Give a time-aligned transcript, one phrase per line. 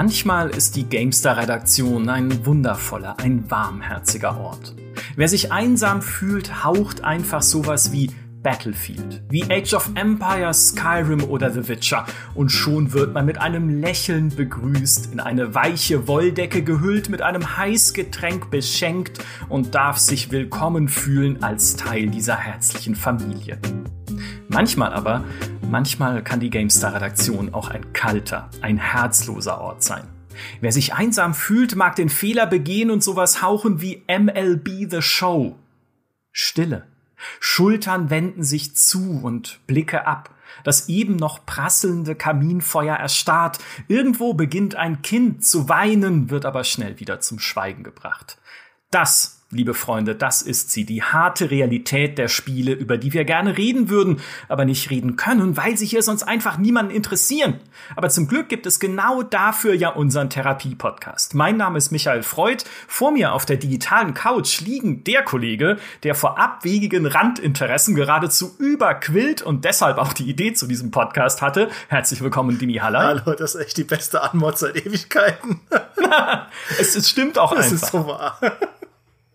[0.00, 4.76] Manchmal ist die Gamestar-Redaktion ein wundervoller, ein warmherziger Ort.
[5.16, 11.50] Wer sich einsam fühlt, haucht einfach sowas wie Battlefield, wie Age of Empires, Skyrim oder
[11.50, 17.08] The Witcher und schon wird man mit einem Lächeln begrüßt, in eine weiche Wolldecke gehüllt,
[17.08, 19.18] mit einem Heißgetränk beschenkt
[19.48, 23.58] und darf sich willkommen fühlen als Teil dieser herzlichen Familie.
[24.46, 25.24] Manchmal aber
[25.68, 30.04] Manchmal kann die GameStar-Redaktion auch ein kalter, ein herzloser Ort sein.
[30.62, 35.56] Wer sich einsam fühlt, mag den Fehler begehen und sowas hauchen wie MLB The Show.
[36.32, 36.86] Stille.
[37.38, 40.30] Schultern wenden sich zu und Blicke ab.
[40.64, 43.58] Das eben noch prasselnde Kaminfeuer erstarrt.
[43.88, 48.38] Irgendwo beginnt ein Kind zu weinen, wird aber schnell wieder zum Schweigen gebracht.
[48.90, 53.56] Das liebe Freunde, das ist sie, die harte Realität der Spiele, über die wir gerne
[53.56, 57.58] reden würden, aber nicht reden können, weil sie hier sonst einfach niemanden interessieren.
[57.96, 61.34] Aber zum Glück gibt es genau dafür ja unseren Therapie-Podcast.
[61.34, 62.62] Mein Name ist Michael Freud.
[62.86, 69.40] Vor mir auf der digitalen Couch liegen der Kollege, der vor abwegigen Randinteressen geradezu überquillt
[69.40, 71.70] und deshalb auch die Idee zu diesem Podcast hatte.
[71.88, 73.24] Herzlich willkommen, Dini Haller.
[73.24, 75.62] Hallo, das ist echt die beste Anmod seit Ewigkeiten.
[76.78, 77.80] es, es stimmt auch das einfach.
[77.80, 78.38] Das ist so wahr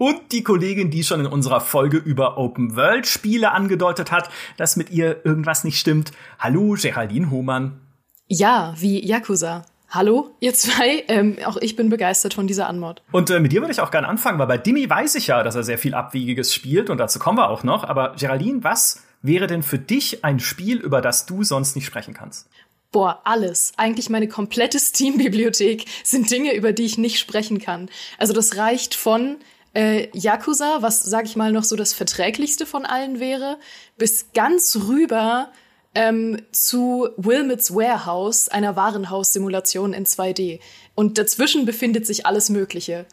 [0.04, 4.76] und die Kollegin, die schon in unserer Folge über Open World Spiele angedeutet hat, dass
[4.76, 6.12] mit ihr irgendwas nicht stimmt.
[6.38, 7.80] Hallo, Geraldine Hohmann.
[8.28, 9.66] Ja, wie Yakuza.
[9.90, 11.06] Hallo, ihr zwei.
[11.08, 13.02] Ähm, auch ich bin begeistert von dieser Anmod.
[13.14, 15.42] Und äh, mit dir würde ich auch gerne anfangen, weil bei Dimi weiß ich ja,
[15.42, 17.86] dass er sehr viel Abwegiges spielt und dazu kommen wir auch noch.
[17.86, 22.14] Aber Geraldine, was wäre denn für dich ein Spiel, über das du sonst nicht sprechen
[22.14, 22.50] kannst?
[22.92, 23.72] Boah, alles.
[23.78, 27.90] Eigentlich meine komplette Steam-Bibliothek sind Dinge, über die ich nicht sprechen kann.
[28.18, 29.38] Also das reicht von
[29.74, 33.58] äh, Yakuza, was, sag ich mal, noch so das verträglichste von allen wäre,
[33.98, 35.52] bis ganz rüber
[35.96, 40.60] ähm, zu Wilmot's Warehouse, einer Warenhaussimulation in 2D.
[40.96, 43.06] Und dazwischen befindet sich alles Mögliche.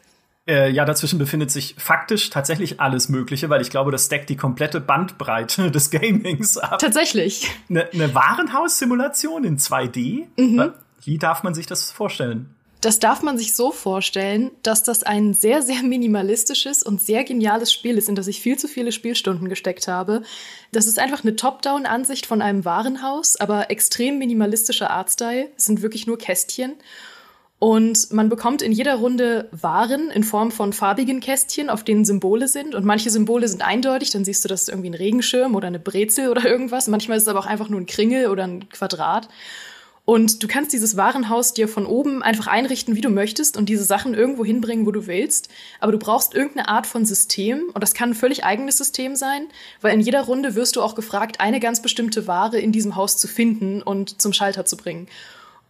[0.46, 4.36] Äh, ja, dazwischen befindet sich faktisch tatsächlich alles Mögliche, weil ich glaube, das deckt die
[4.36, 6.78] komplette Bandbreite des Gamings ab.
[6.78, 7.48] Tatsächlich.
[7.68, 10.26] Eine ne Warenhaussimulation in 2D?
[10.36, 10.72] Mhm.
[11.04, 12.54] Wie darf man sich das vorstellen?
[12.80, 17.72] Das darf man sich so vorstellen, dass das ein sehr, sehr minimalistisches und sehr geniales
[17.72, 20.22] Spiel ist, in das ich viel zu viele Spielstunden gesteckt habe.
[20.72, 25.48] Das ist einfach eine Top-Down-Ansicht von einem Warenhaus, aber extrem minimalistischer Artstyle.
[25.58, 26.74] Es sind wirklich nur Kästchen.
[27.58, 32.48] Und man bekommt in jeder Runde Waren in Form von farbigen Kästchen, auf denen Symbole
[32.48, 32.74] sind.
[32.74, 35.78] Und manche Symbole sind eindeutig, dann siehst du, das ist irgendwie ein Regenschirm oder eine
[35.78, 36.88] Brezel oder irgendwas.
[36.88, 39.28] Manchmal ist es aber auch einfach nur ein Kringel oder ein Quadrat.
[40.10, 43.84] Und du kannst dieses Warenhaus dir von oben einfach einrichten, wie du möchtest und diese
[43.84, 45.48] Sachen irgendwo hinbringen, wo du willst.
[45.78, 49.46] Aber du brauchst irgendeine Art von System und das kann ein völlig eigenes System sein,
[49.80, 53.18] weil in jeder Runde wirst du auch gefragt, eine ganz bestimmte Ware in diesem Haus
[53.18, 55.06] zu finden und zum Schalter zu bringen.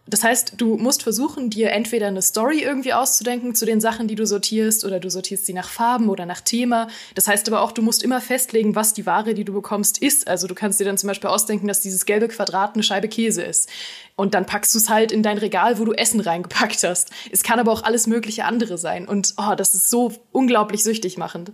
[0.07, 4.15] Das heißt, du musst versuchen, dir entweder eine Story irgendwie auszudenken zu den Sachen, die
[4.15, 6.87] du sortierst, oder du sortierst sie nach Farben oder nach Thema.
[7.15, 10.27] Das heißt aber auch, du musst immer festlegen, was die Ware, die du bekommst, ist.
[10.27, 13.43] Also du kannst dir dann zum Beispiel ausdenken, dass dieses gelbe Quadrat eine Scheibe Käse
[13.43, 13.69] ist.
[14.15, 17.11] Und dann packst du es halt in dein Regal, wo du Essen reingepackt hast.
[17.31, 19.07] Es kann aber auch alles mögliche andere sein.
[19.07, 21.51] Und oh, das ist so unglaublich süchtig machend.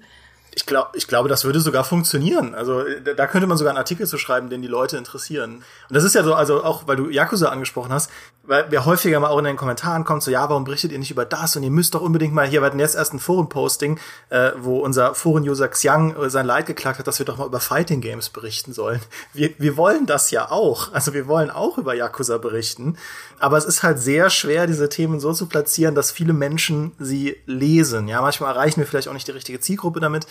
[0.58, 2.56] Ich, glaub, ich glaube, das würde sogar funktionieren.
[2.56, 2.84] Also
[3.16, 5.58] da könnte man sogar einen Artikel zu schreiben, den die Leute interessieren.
[5.88, 8.10] Und das ist ja so, also auch weil du Yakuza angesprochen hast,
[8.48, 11.12] weil wir häufiger mal auch in den Kommentaren kommen, so ja, warum berichtet ihr nicht
[11.12, 11.56] über das?
[11.56, 14.00] Und ihr müsst doch unbedingt mal hier, wir hatten jetzt erst ein Foren-Posting,
[14.30, 18.02] äh, wo unser Foren-User Xiang sein Leid geklagt hat, dass wir doch mal über Fighting
[18.02, 19.02] Games berichten sollen.
[19.34, 20.94] Wir, wir wollen das ja auch.
[20.94, 22.98] Also wir wollen auch über Yakuza berichten.
[23.40, 27.38] Aber es ist halt sehr schwer, diese Themen so zu platzieren, dass viele Menschen sie
[27.46, 28.08] lesen.
[28.08, 30.26] Ja, manchmal erreichen wir vielleicht auch nicht die richtige Zielgruppe damit.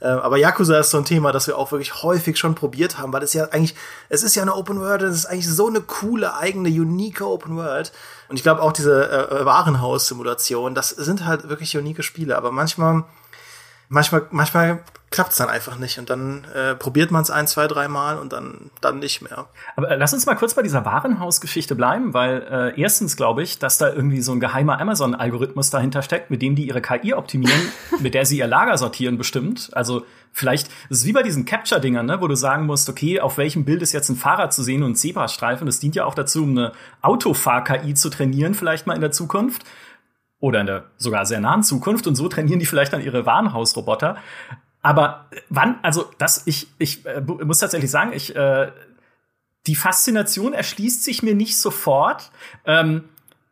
[0.00, 3.12] Äh, aber Yakuza ist so ein Thema, das wir auch wirklich häufig schon probiert haben,
[3.12, 3.74] weil es ja eigentlich,
[4.08, 7.56] es ist ja eine Open World, es ist eigentlich so eine coole, eigene, unique Open
[7.56, 7.92] World.
[8.28, 13.04] Und ich glaube auch diese äh, Warenhaus-Simulation, das sind halt wirklich unique Spiele, aber manchmal,
[13.88, 15.98] manchmal, manchmal klappt es dann einfach nicht.
[15.98, 19.46] Und dann äh, probiert man es ein, zwei, dreimal und dann, dann nicht mehr.
[19.76, 23.58] Aber äh, lass uns mal kurz bei dieser Warenhausgeschichte bleiben, weil äh, erstens glaube ich,
[23.58, 27.60] dass da irgendwie so ein geheimer Amazon-Algorithmus dahinter steckt, mit dem die ihre KI optimieren,
[28.00, 29.70] mit der sie ihr Lager sortieren bestimmt.
[29.72, 33.38] Also vielleicht, es ist wie bei diesen Capture-Dingern, ne, wo du sagen musst, okay, auf
[33.38, 35.66] welchem Bild ist jetzt ein Fahrrad zu sehen und ein Zebrastreifen.
[35.66, 39.64] Das dient ja auch dazu, um eine Autofahr-KI zu trainieren, vielleicht mal in der Zukunft
[40.40, 44.16] oder in der sogar sehr nahen Zukunft und so trainieren die vielleicht dann ihre Warenhausroboter.
[44.82, 48.70] Aber wann, also das, ich, ich äh, muss tatsächlich sagen, ich, äh,
[49.66, 52.30] die Faszination erschließt sich mir nicht sofort.
[52.64, 53.04] Ähm,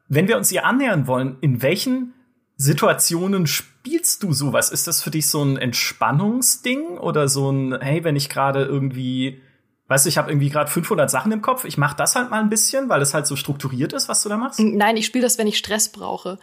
[0.09, 2.15] wenn wir uns ihr annähern wollen, in welchen
[2.57, 4.71] Situationen spielst du sowas?
[4.71, 9.43] Ist das für dich so ein Entspannungsding oder so ein, hey, wenn ich gerade irgendwie
[9.89, 11.65] Weißt du, ich habe irgendwie gerade 500 Sachen im Kopf.
[11.65, 14.29] Ich mache das halt mal ein bisschen, weil es halt so strukturiert ist, was du
[14.29, 14.59] da machst.
[14.59, 16.39] Nein, ich spiele das, wenn ich Stress brauche.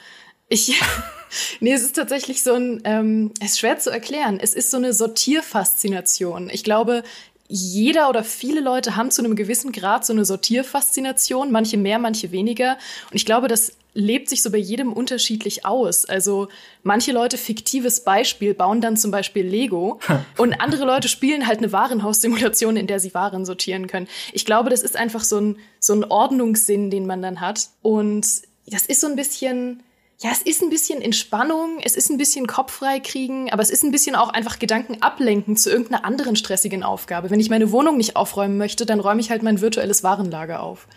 [0.54, 0.80] Ich,
[1.62, 4.40] nee, es ist tatsächlich so ein, ähm, es ist schwer zu erklären.
[4.40, 6.52] Es ist so eine Sortierfaszination.
[6.54, 7.02] Ich glaube,
[7.48, 12.32] jeder oder viele Leute haben zu einem gewissen Grad so eine Sortierfaszination, manche mehr, manche
[12.32, 12.78] weniger.
[13.10, 16.06] Und ich glaube, das lebt sich so bei jedem unterschiedlich aus.
[16.06, 16.50] Also
[16.84, 20.00] manche Leute, fiktives Beispiel, bauen dann zum Beispiel Lego
[20.38, 24.08] und andere Leute spielen halt eine Warenhaussimulation, in der sie Waren sortieren können.
[24.34, 27.70] Ich glaube, das ist einfach so ein, so ein Ordnungssinn, den man dann hat.
[27.82, 28.26] Und
[28.68, 29.84] das ist so ein bisschen,
[30.24, 33.70] ja, es ist ein bisschen Entspannung, es ist ein bisschen Kopf frei kriegen, aber es
[33.70, 37.30] ist ein bisschen auch einfach Gedanken ablenken zu irgendeiner anderen stressigen Aufgabe.
[37.30, 40.88] Wenn ich meine Wohnung nicht aufräumen möchte, dann räume ich halt mein virtuelles Warenlager auf.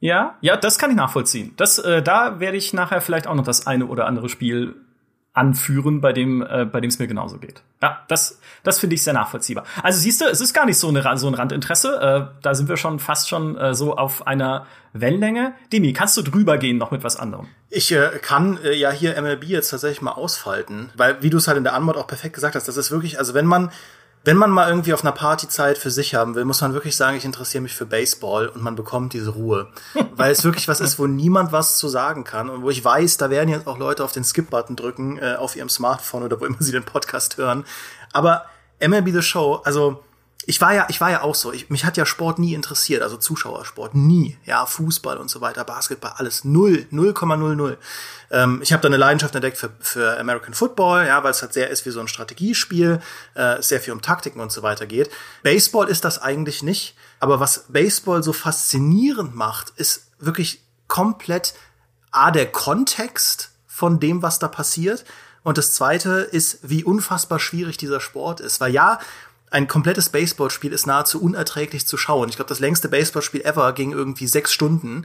[0.00, 1.52] Ja, ja, das kann ich nachvollziehen.
[1.58, 4.74] Das, äh, da werde ich nachher vielleicht auch noch das eine oder andere Spiel
[5.34, 7.62] anführen, bei dem äh, bei dem es mir genauso geht.
[7.82, 9.64] Ja, das das finde ich sehr nachvollziehbar.
[9.82, 12.00] Also siehst du, es ist gar nicht so eine so ein Randinteresse.
[12.00, 15.54] Äh, da sind wir schon fast schon äh, so auf einer Wellenlänge.
[15.72, 17.48] Demi, kannst du drüber gehen noch mit was anderem?
[17.74, 21.48] Ich äh, kann äh, ja hier MLB jetzt tatsächlich mal ausfalten, weil wie du es
[21.48, 23.72] halt in der Antwort auch perfekt gesagt hast, das ist wirklich, also wenn man
[24.24, 27.16] wenn man mal irgendwie auf einer Partyzeit für sich haben will, muss man wirklich sagen,
[27.16, 29.68] ich interessiere mich für Baseball und man bekommt diese Ruhe.
[30.14, 33.16] Weil es wirklich was ist, wo niemand was zu sagen kann und wo ich weiß,
[33.16, 36.44] da werden jetzt auch Leute auf den Skip-Button drücken, äh, auf ihrem Smartphone oder wo
[36.44, 37.64] immer sie den Podcast hören.
[38.12, 38.44] Aber
[38.86, 40.04] MLB The Show, also
[40.46, 41.52] ich war ja, ich war ja auch so.
[41.52, 44.38] Ich, mich hat ja Sport nie interessiert, also Zuschauersport nie.
[44.44, 47.76] Ja, Fußball und so weiter, Basketball, alles null, 0,00.
[48.30, 51.52] Ähm, ich habe da eine Leidenschaft entdeckt für, für American Football, ja, weil es halt
[51.52, 53.00] sehr ist wie so ein Strategiespiel,
[53.34, 55.10] äh, sehr viel um Taktiken und so weiter geht.
[55.42, 61.54] Baseball ist das eigentlich nicht, aber was Baseball so faszinierend macht, ist wirklich komplett
[62.10, 65.04] a der Kontext von dem, was da passiert.
[65.42, 68.60] Und das zweite ist, wie unfassbar schwierig dieser Sport ist.
[68.60, 69.00] Weil ja,
[69.52, 72.28] ein komplettes Baseballspiel ist nahezu unerträglich zu schauen.
[72.28, 75.04] Ich glaube, das längste Baseballspiel ever ging irgendwie sechs Stunden,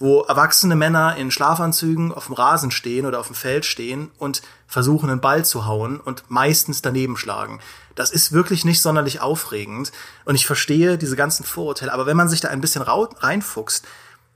[0.00, 4.42] wo erwachsene Männer in Schlafanzügen auf dem Rasen stehen oder auf dem Feld stehen und
[4.66, 7.60] versuchen, einen Ball zu hauen und meistens daneben schlagen.
[7.94, 9.92] Das ist wirklich nicht sonderlich aufregend
[10.24, 11.92] und ich verstehe diese ganzen Vorurteile.
[11.92, 13.86] Aber wenn man sich da ein bisschen reinfuchst,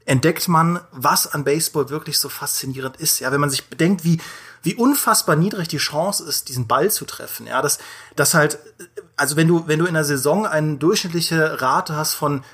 [0.05, 3.19] entdeckt man, was an Baseball wirklich so faszinierend ist.
[3.19, 4.21] Ja, wenn man sich bedenkt, wie
[4.63, 7.47] wie unfassbar niedrig die Chance ist, diesen Ball zu treffen.
[7.47, 7.79] Ja, das,
[8.17, 8.59] das halt,
[9.19, 12.45] also wenn du, wenn du in der Saison eine durchschnittliche Rate hast von,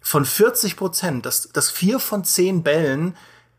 [0.00, 3.16] von 40 Prozent, dass, dass vier von zehn Bällen,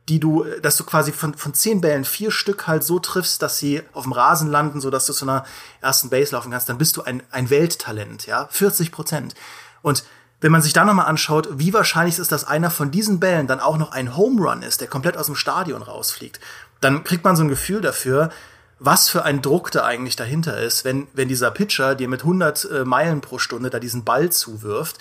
[0.10, 3.58] die du, dass du quasi von, von zehn Bällen vier Stück halt so triffst, dass
[3.58, 5.46] sie auf dem Rasen landen, so dass du zu einer
[5.82, 9.36] ersten Base laufen kannst, dann bist du ein, ein Welttalent, ja, 40 Prozent.
[9.82, 10.04] Und
[10.42, 13.60] wenn man sich da nochmal anschaut, wie wahrscheinlich ist, dass einer von diesen Bällen dann
[13.60, 16.40] auch noch ein Home Run ist, der komplett aus dem Stadion rausfliegt
[16.86, 18.30] dann kriegt man so ein Gefühl dafür,
[18.80, 22.66] was für ein Druck da eigentlich dahinter ist, wenn, wenn dieser Pitcher dir mit 100
[22.66, 24.98] äh, Meilen pro Stunde da diesen Ball zuwirft,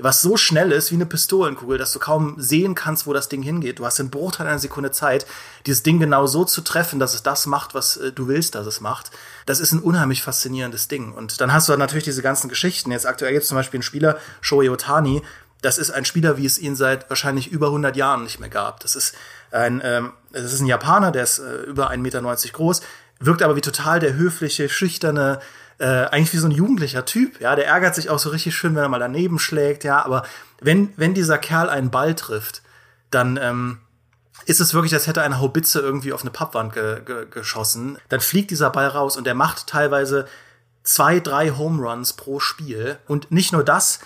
[0.00, 3.42] was so schnell ist wie eine Pistolenkugel, dass du kaum sehen kannst, wo das Ding
[3.42, 3.80] hingeht.
[3.80, 5.26] Du hast in Bruchteil einer Sekunde Zeit,
[5.66, 8.66] dieses Ding genau so zu treffen, dass es das macht, was äh, du willst, dass
[8.66, 9.10] es macht.
[9.46, 11.12] Das ist ein unheimlich faszinierendes Ding.
[11.12, 12.92] Und dann hast du natürlich diese ganzen Geschichten.
[12.92, 15.22] Jetzt aktuell gibt es zum Beispiel einen Spieler, Shohei Otani,
[15.60, 18.80] das ist ein Spieler, wie es ihn seit wahrscheinlich über 100 Jahren nicht mehr gab.
[18.80, 19.14] Das ist
[19.50, 22.22] ein, ähm, das ist ein Japaner, der ist äh, über 1,90 Meter
[22.52, 22.80] groß,
[23.20, 25.40] wirkt aber wie total der höfliche, schüchterne,
[25.78, 28.74] äh, eigentlich wie so ein jugendlicher Typ, ja, der ärgert sich auch so richtig schön,
[28.74, 30.24] wenn er mal daneben schlägt, ja, aber
[30.60, 32.62] wenn, wenn dieser Kerl einen Ball trifft,
[33.10, 33.78] dann ähm,
[34.46, 37.98] ist es wirklich, als hätte eine Haubitze irgendwie auf eine Pappwand ge ge geschossen.
[38.08, 40.26] Dann fliegt dieser Ball raus und er macht teilweise
[40.82, 42.98] zwei, drei Home Runs pro Spiel.
[43.06, 44.00] Und nicht nur das,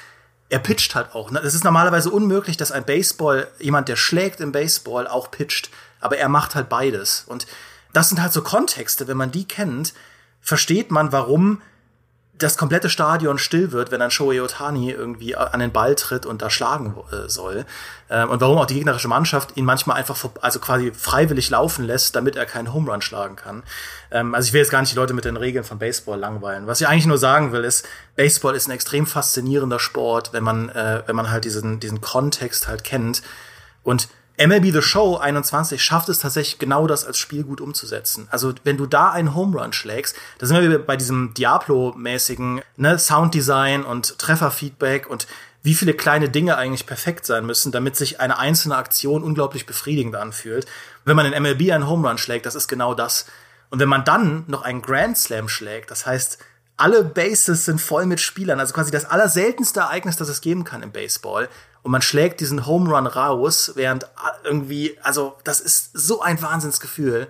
[0.48, 1.30] er pitcht halt auch.
[1.32, 5.70] Es ist normalerweise unmöglich, dass ein Baseball, jemand, der schlägt im Baseball, auch pitcht.
[6.00, 7.24] Aber er macht halt beides.
[7.26, 7.46] Und
[7.92, 9.94] das sind halt so Kontexte, wenn man die kennt,
[10.40, 11.60] versteht man, warum
[12.42, 16.42] das komplette Stadion still wird, wenn dann Shohei Otani irgendwie an den Ball tritt und
[16.42, 17.64] da schlagen äh, soll.
[18.10, 22.16] Ähm, und warum auch die gegnerische Mannschaft ihn manchmal einfach also quasi freiwillig laufen lässt,
[22.16, 23.62] damit er keinen Home Run schlagen kann.
[24.10, 26.66] Ähm, also ich will jetzt gar nicht die Leute mit den Regeln von Baseball langweilen.
[26.66, 30.68] Was ich eigentlich nur sagen will, ist, Baseball ist ein extrem faszinierender Sport, wenn man,
[30.70, 33.22] äh, wenn man halt diesen, diesen Kontext halt kennt.
[33.82, 34.08] Und
[34.44, 38.26] MLB The Show 21 schafft es tatsächlich genau das als Spiel gut umzusetzen.
[38.30, 42.98] Also wenn du da einen Home Run schlägst, da sind wir bei diesem Diablo-mäßigen ne,
[42.98, 45.28] Sounddesign und Trefferfeedback und
[45.62, 50.16] wie viele kleine Dinge eigentlich perfekt sein müssen, damit sich eine einzelne Aktion unglaublich befriedigend
[50.16, 50.66] anfühlt.
[51.04, 53.26] Wenn man in MLB einen Home Run schlägt, das ist genau das.
[53.70, 56.38] Und wenn man dann noch einen Grand Slam schlägt, das heißt,
[56.76, 60.82] alle Bases sind voll mit Spielern, also quasi das allerseltenste Ereignis, das es geben kann
[60.82, 61.48] im Baseball,
[61.82, 64.06] und man schlägt diesen Home Run raus, während
[64.44, 67.28] irgendwie, also das ist so ein Wahnsinnsgefühl.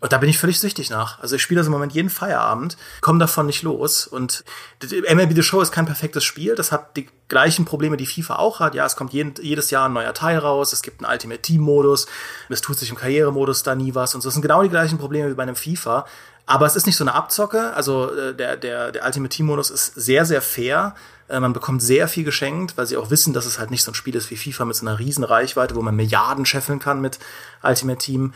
[0.00, 1.18] Und da bin ich völlig süchtig nach.
[1.18, 4.06] Also ich spiele das im Moment jeden Feierabend, komme davon nicht los.
[4.06, 4.44] Und
[4.80, 6.54] MLB The Show ist kein perfektes Spiel.
[6.54, 8.76] Das hat die gleichen Probleme, die FIFA auch hat.
[8.76, 10.72] Ja, es kommt jeden, jedes Jahr ein neuer Teil raus.
[10.72, 12.06] Es gibt einen Ultimate Team Modus.
[12.48, 14.14] Es tut sich im Karrieremodus da nie was.
[14.14, 16.06] Und so das sind genau die gleichen Probleme wie bei einem FIFA.
[16.48, 17.74] Aber es ist nicht so eine Abzocke.
[17.74, 20.94] Also äh, der, der, der Ultimate Team Modus ist sehr, sehr fair.
[21.28, 23.90] Äh, man bekommt sehr viel geschenkt, weil sie auch wissen, dass es halt nicht so
[23.90, 27.02] ein Spiel ist wie FIFA mit so einer riesen Reichweite, wo man Milliarden scheffeln kann
[27.02, 27.18] mit
[27.62, 28.32] Ultimate Team.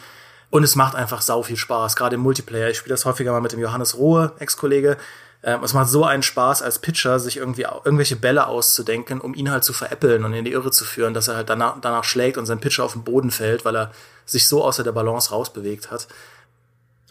[0.50, 2.68] Und es macht einfach sau viel Spaß, gerade im Multiplayer.
[2.68, 4.98] Ich spiele das häufiger mal mit dem Johannes Rohe, Ex-Kollege.
[5.42, 9.50] Ähm, es macht so einen Spaß als Pitcher, sich irgendwie irgendwelche Bälle auszudenken, um ihn
[9.50, 12.36] halt zu veräppeln und in die Irre zu führen, dass er halt danach, danach schlägt
[12.36, 13.90] und sein Pitcher auf den Boden fällt, weil er
[14.26, 16.08] sich so außer der Balance rausbewegt hat.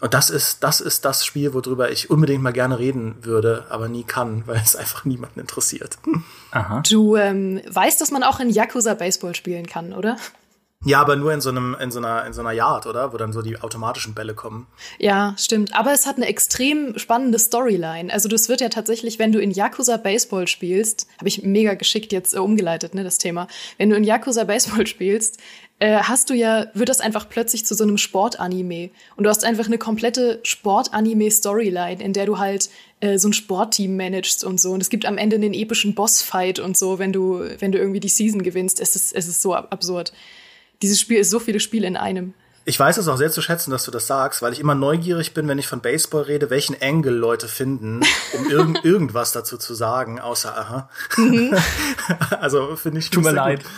[0.02, 3.88] Und das ist, das ist das Spiel, worüber ich unbedingt mal gerne reden würde, aber
[3.88, 5.96] nie kann, weil es einfach niemanden interessiert.
[6.50, 6.82] Aha.
[6.88, 10.16] Du ähm, weißt, dass man auch in Yakuza Baseball spielen kann, oder?
[10.84, 13.12] Ja, aber nur in so einem, in so einer, in so einer Yard, oder?
[13.12, 14.66] Wo dann so die automatischen Bälle kommen.
[14.98, 15.72] Ja, stimmt.
[15.76, 18.12] Aber es hat eine extrem spannende Storyline.
[18.12, 22.10] Also das wird ja tatsächlich, wenn du in Yakuza Baseball spielst, habe ich mega geschickt
[22.10, 23.46] jetzt äh, umgeleitet, ne, das Thema.
[23.78, 25.38] Wenn du in Yakuza Baseball spielst,
[25.82, 28.90] äh, hast du ja, wird das einfach plötzlich zu so einem Sportanime.
[29.16, 32.70] Und du hast einfach eine komplette Sportanime-Storyline, in der du halt
[33.00, 34.72] äh, so ein Sportteam managst und so.
[34.72, 38.00] Und es gibt am Ende einen epischen Bossfight und so, wenn du, wenn du irgendwie
[38.00, 38.80] die Season gewinnst.
[38.80, 40.12] Es ist, es ist so absurd
[40.82, 42.34] dieses Spiel ist so viele Spiele in einem.
[42.64, 45.34] Ich weiß es auch sehr zu schätzen, dass du das sagst, weil ich immer neugierig
[45.34, 48.02] bin, wenn ich von Baseball rede, welchen Angle Leute finden,
[48.34, 50.88] um irgend, irgendwas dazu zu sagen, außer aha.
[51.16, 51.56] Mhm.
[52.40, 53.10] also finde ich.
[53.10, 53.62] Tut mir leid.
[53.62, 53.72] Gut.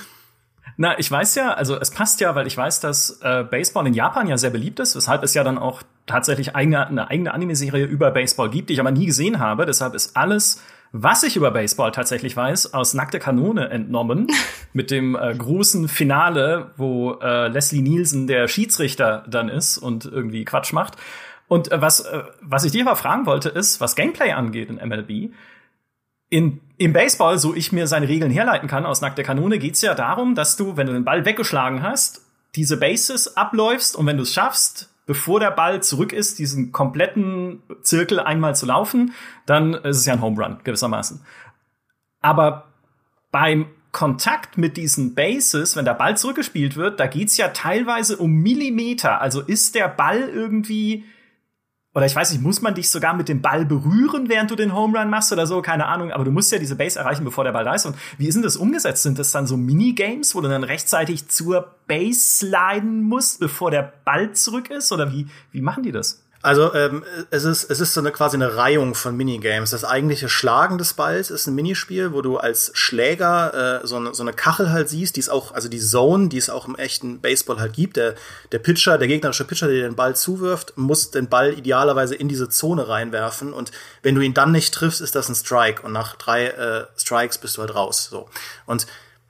[0.76, 3.94] Na, ich weiß ja, also es passt ja, weil ich weiß, dass äh, Baseball in
[3.94, 7.86] Japan ja sehr beliebt ist, weshalb es ja dann auch tatsächlich eigene, eine eigene Anime-Serie
[7.86, 9.66] über Baseball gibt, die ich aber nie gesehen habe.
[9.66, 10.60] Deshalb ist alles
[10.96, 14.28] was ich über Baseball tatsächlich weiß, aus Nackte Kanone entnommen,
[14.72, 20.44] mit dem äh, großen Finale, wo äh, Leslie Nielsen der Schiedsrichter dann ist und irgendwie
[20.44, 20.96] Quatsch macht.
[21.48, 24.76] Und äh, was, äh, was ich dir aber fragen wollte, ist, was Gameplay angeht in
[24.76, 25.34] MLB,
[26.30, 29.94] in, im Baseball, so ich mir seine Regeln herleiten kann aus Nackte Kanone, geht's ja
[29.94, 32.22] darum, dass du, wenn du den Ball weggeschlagen hast,
[32.56, 37.62] diese Bases abläufst und wenn du es schaffst, bevor der Ball zurück ist, diesen kompletten
[37.82, 39.12] Zirkel einmal zu laufen,
[39.46, 41.20] dann ist es ja ein Home Run gewissermaßen.
[42.20, 42.66] Aber
[43.30, 48.32] beim Kontakt mit diesen Bases, wenn der Ball zurückgespielt wird, da geht's ja teilweise um
[48.32, 49.20] Millimeter.
[49.20, 51.04] Also ist der Ball irgendwie
[51.94, 54.74] oder ich weiß nicht, muss man dich sogar mit dem Ball berühren, während du den
[54.74, 55.62] Home Run machst oder so?
[55.62, 56.10] Keine Ahnung.
[56.10, 57.86] Aber du musst ja diese Base erreichen, bevor der Ball da ist.
[57.86, 59.04] Und wie ist denn das umgesetzt?
[59.04, 63.92] Sind das dann so Minigames, wo du dann rechtzeitig zur Base sliden musst, bevor der
[64.04, 64.90] Ball zurück ist?
[64.90, 66.23] Oder wie, wie machen die das?
[66.44, 69.70] Also ähm, es ist es ist so eine quasi eine Reihung von Minigames.
[69.70, 74.14] Das eigentliche Schlagen des Balls ist ein Minispiel, wo du als Schläger äh, so, eine,
[74.14, 76.76] so eine Kachel halt siehst, die ist auch also die Zone, die es auch im
[76.76, 77.96] echten Baseball halt gibt.
[77.96, 78.14] Der
[78.52, 82.28] der Pitcher, der gegnerische Pitcher, der dir den Ball zuwirft, muss den Ball idealerweise in
[82.28, 83.72] diese Zone reinwerfen und
[84.02, 87.38] wenn du ihn dann nicht triffst, ist das ein Strike und nach drei äh, Strikes
[87.38, 88.08] bist du halt raus.
[88.10, 88.28] So
[88.66, 88.86] und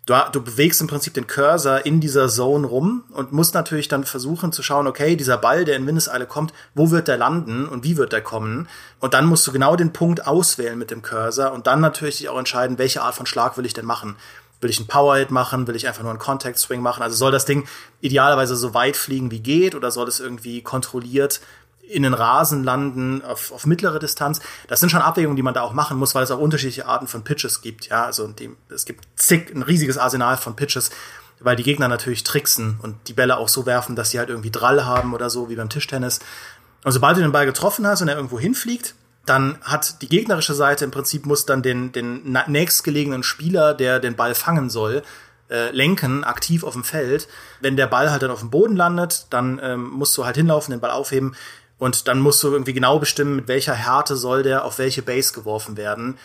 [0.06, 4.04] du, du bewegst im Prinzip den Cursor in dieser Zone rum und musst natürlich dann
[4.04, 7.84] versuchen zu schauen, okay, dieser Ball, der in Windeseile kommt, wo wird der landen und
[7.84, 8.68] wie wird der kommen?
[9.00, 12.38] Und dann musst du genau den Punkt auswählen mit dem Cursor und dann natürlich auch
[12.38, 14.16] entscheiden, welche Art von Schlag will ich denn machen.
[14.60, 15.66] Will ich einen Power-Hit machen?
[15.66, 17.02] Will ich einfach nur einen Contact Swing machen?
[17.02, 17.66] Also soll das Ding
[18.00, 21.40] idealerweise so weit fliegen wie geht oder soll es irgendwie kontrolliert
[21.90, 24.40] in den Rasen landen auf, auf mittlere Distanz.
[24.68, 27.06] Das sind schon Abwägungen, die man da auch machen muss, weil es auch unterschiedliche Arten
[27.06, 27.88] von Pitches gibt.
[27.88, 30.90] Ja, also die, es gibt zig, ein riesiges Arsenal von Pitches,
[31.40, 34.50] weil die Gegner natürlich tricksen und die Bälle auch so werfen, dass sie halt irgendwie
[34.50, 36.20] Drall haben oder so, wie beim Tischtennis.
[36.84, 38.94] Und sobald du den Ball getroffen hast und er irgendwo hinfliegt,
[39.26, 44.16] dann hat die gegnerische Seite im Prinzip muss dann den, den nächstgelegenen Spieler, der den
[44.16, 45.02] Ball fangen soll,
[45.50, 47.28] äh, lenken, aktiv auf dem Feld.
[47.60, 50.72] Wenn der Ball halt dann auf dem Boden landet, dann ähm, musst du halt hinlaufen,
[50.72, 51.34] den Ball aufheben.
[51.78, 55.32] Und dann musst du irgendwie genau bestimmen, mit welcher Härte soll der auf welche Base
[55.32, 56.18] geworfen werden.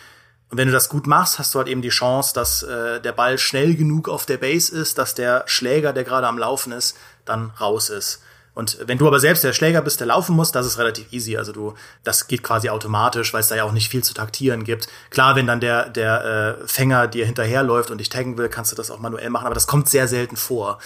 [0.50, 3.12] Und wenn du das gut machst, hast du halt eben die Chance, dass äh, der
[3.12, 6.96] Ball schnell genug auf der Base ist, dass der Schläger, der gerade am Laufen ist,
[7.24, 8.22] dann raus ist.
[8.52, 11.36] Und wenn du aber selbst der Schläger bist, der laufen muss, das ist relativ easy.
[11.36, 14.64] Also du, das geht quasi automatisch, weil es da ja auch nicht viel zu taktieren
[14.64, 14.88] gibt.
[15.10, 18.76] Klar, wenn dann der, der äh, Fänger dir hinterherläuft und dich taggen will, kannst du
[18.76, 20.78] das auch manuell machen, aber das kommt sehr selten vor.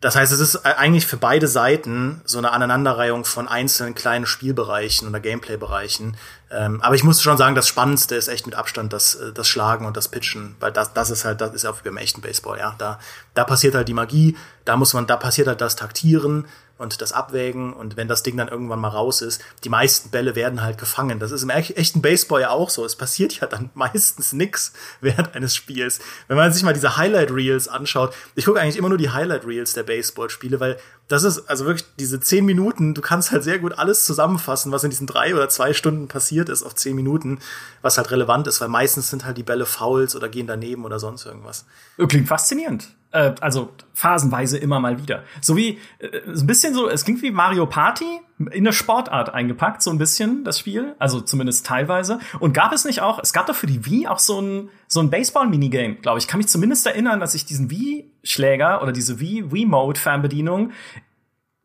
[0.00, 5.08] Das heißt, es ist eigentlich für beide Seiten so eine Aneinanderreihung von einzelnen kleinen Spielbereichen
[5.08, 6.16] oder Gameplay-Bereichen.
[6.50, 9.48] Ähm, aber ich muss schon sagen, das Spannendste ist echt mit Abstand das, äh, das
[9.48, 12.20] Schlagen und das Pitchen, weil das, das ist halt, das ist auch wie beim echten
[12.20, 12.74] Baseball, ja.
[12.76, 12.98] Da,
[13.34, 14.36] da passiert halt die Magie,
[14.66, 16.46] da muss man, da passiert halt das Taktieren
[16.78, 20.34] und das Abwägen und wenn das Ding dann irgendwann mal raus ist, die meisten Bälle
[20.34, 21.18] werden halt gefangen.
[21.18, 22.84] Das ist im echten Baseball ja auch so.
[22.84, 26.00] Es passiert ja dann meistens nix während eines Spiels.
[26.28, 29.46] Wenn man sich mal diese Highlight Reels anschaut, ich gucke eigentlich immer nur die Highlight
[29.46, 30.78] Reels der Baseballspiele, weil
[31.08, 34.82] das ist also wirklich diese zehn Minuten, du kannst halt sehr gut alles zusammenfassen, was
[34.82, 37.38] in diesen drei oder zwei Stunden passiert ist auf zehn Minuten,
[37.80, 40.98] was halt relevant ist, weil meistens sind halt die Bälle Fouls oder gehen daneben oder
[40.98, 41.64] sonst irgendwas.
[42.08, 42.88] Klingt faszinierend.
[43.12, 45.22] Äh, also phasenweise immer mal wieder.
[45.40, 48.20] So wie, äh, ein bisschen so, es klingt wie Mario Party
[48.50, 50.94] in der Sportart eingepackt, so ein bisschen, das Spiel.
[50.98, 52.18] Also zumindest teilweise.
[52.38, 55.00] Und gab es nicht auch, es gab doch für die Wii auch so ein, so
[55.00, 56.28] ein Baseball-Minigame, glaube ich.
[56.28, 60.72] Kann mich zumindest erinnern, dass ich diesen Wii-Schläger oder diese Wii, Wii-Mode-Fernbedienung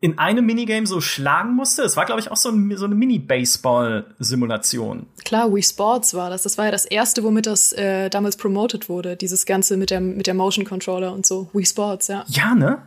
[0.01, 1.84] in einem Minigame so schlagen musste.
[1.84, 5.05] Es war, glaube ich, auch so, ein, so eine Mini-Baseball-Simulation.
[5.24, 6.41] Klar, Wii Sports war das.
[6.41, 9.15] Das war ja das erste, womit das äh, damals promoted wurde.
[9.15, 11.51] Dieses Ganze mit der, mit der Motion Controller und so.
[11.53, 12.25] Wii Sports, ja.
[12.27, 12.81] Ja, ne?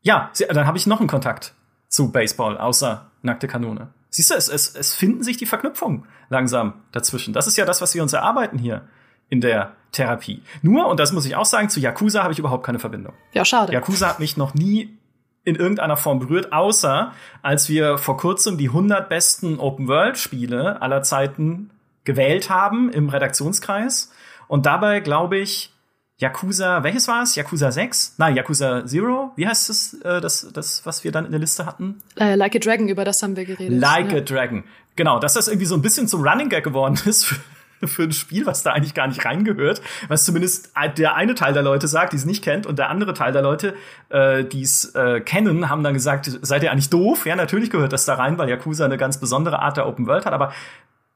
[0.00, 1.52] Ja, dann habe ich noch einen Kontakt
[1.88, 3.92] zu Baseball, außer nackte Kanone.
[4.08, 7.34] Siehst du, es, es, es finden sich die Verknüpfungen langsam dazwischen.
[7.34, 8.88] Das ist ja das, was wir uns erarbeiten hier
[9.28, 10.42] in der Therapie.
[10.62, 13.12] Nur, und das muss ich auch sagen, zu Yakuza habe ich überhaupt keine Verbindung.
[13.34, 13.74] Ja, schade.
[13.74, 14.96] Yakuza hat mich noch nie
[15.44, 21.70] in irgendeiner Form berührt, außer als wir vor kurzem die 100 besten Open-World-Spiele aller Zeiten
[22.04, 24.12] gewählt haben im Redaktionskreis.
[24.48, 25.72] Und dabei, glaube ich,
[26.18, 27.34] Yakuza, welches war es?
[27.34, 28.16] Yakuza 6?
[28.18, 29.32] Nein, Yakuza Zero?
[29.36, 31.98] Wie heißt es, äh, das, das, was wir dann in der Liste hatten?
[32.16, 33.80] Äh, like a Dragon, über das haben wir geredet.
[33.80, 34.18] Like ja.
[34.18, 34.64] a Dragon.
[34.96, 37.34] Genau, dass das irgendwie so ein bisschen zum Running Gag geworden ist
[37.84, 41.62] für, ein Spiel, was da eigentlich gar nicht reingehört, was zumindest der eine Teil der
[41.62, 43.74] Leute sagt, die es nicht kennt, und der andere Teil der Leute,
[44.08, 47.26] äh, die es äh, kennen, haben dann gesagt, seid ihr eigentlich doof?
[47.26, 50.26] Ja, natürlich gehört das da rein, weil Yakuza eine ganz besondere Art der Open World
[50.26, 50.32] hat.
[50.32, 50.52] Aber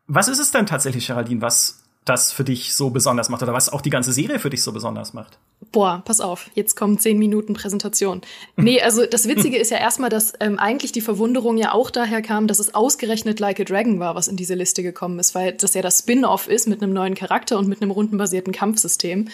[0.07, 3.71] was ist es denn tatsächlich, Geraldine, was das für dich so besonders macht oder was
[3.71, 5.39] auch die ganze Serie für dich so besonders macht?
[5.73, 8.21] Boah, pass auf, jetzt kommen zehn Minuten Präsentation.
[8.57, 12.21] Nee, also das Witzige ist ja erstmal, dass ähm, eigentlich die Verwunderung ja auch daher
[12.21, 15.53] kam, dass es ausgerechnet Like a Dragon war, was in diese Liste gekommen ist, weil
[15.53, 19.29] das ja das Spin-off ist mit einem neuen Charakter und mit einem rundenbasierten Kampfsystem.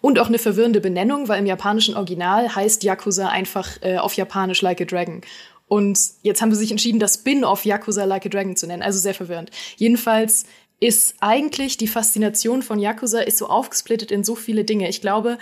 [0.00, 4.62] Und auch eine verwirrende Benennung, weil im japanischen Original heißt Yakuza einfach äh, auf Japanisch
[4.62, 5.20] Like a Dragon.
[5.68, 8.82] Und jetzt haben sie sich entschieden, das Spin-off Yakuza Like a Dragon zu nennen.
[8.82, 9.50] Also sehr verwirrend.
[9.76, 10.44] Jedenfalls
[10.80, 14.88] ist eigentlich die Faszination von Yakuza ist so aufgesplittet in so viele Dinge.
[14.88, 15.38] Ich glaube,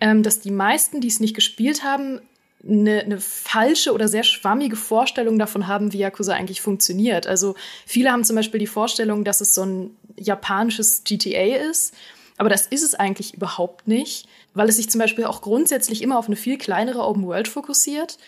[0.00, 2.20] ähm, dass die meisten, die es nicht gespielt haben,
[2.66, 7.26] eine, eine falsche oder sehr schwammige Vorstellung davon haben, wie Yakuza eigentlich funktioniert.
[7.26, 7.54] Also
[7.86, 11.94] viele haben zum Beispiel die Vorstellung, dass es so ein japanisches GTA ist,
[12.38, 16.18] aber das ist es eigentlich überhaupt nicht, weil es sich zum Beispiel auch grundsätzlich immer
[16.18, 18.18] auf eine viel kleinere Open World fokussiert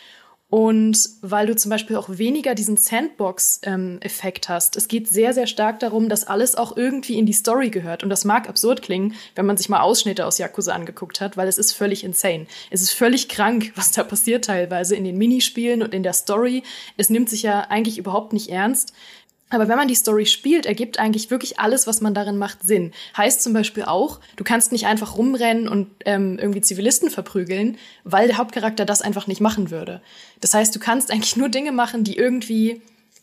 [0.55, 4.77] und weil du zum Beispiel auch weniger diesen Sandbox-Effekt ähm, hast.
[4.77, 8.05] Es geht sehr, sehr stark darum, dass alles auch irgendwie in die Story gehört.
[8.05, 11.49] Und das mag absurd klingen, wenn man sich mal Ausschnitte aus Yakuza angeguckt hat, weil
[11.49, 12.47] es ist völlig insane.
[12.71, 16.63] Es ist völlig krank, was da passiert teilweise in den Minispielen und in der Story.
[16.97, 18.93] Es nimmt sich ja eigentlich überhaupt nicht ernst.
[19.51, 22.93] Aber wenn man die Story spielt, ergibt eigentlich wirklich alles, was man darin macht, Sinn.
[23.17, 28.27] Heißt zum Beispiel auch, du kannst nicht einfach rumrennen und ähm, irgendwie Zivilisten verprügeln, weil
[28.27, 30.01] der Hauptcharakter das einfach nicht machen würde.
[30.41, 32.83] Das heißt, du kannst eigentlich nur Dinge machen, die irgendwie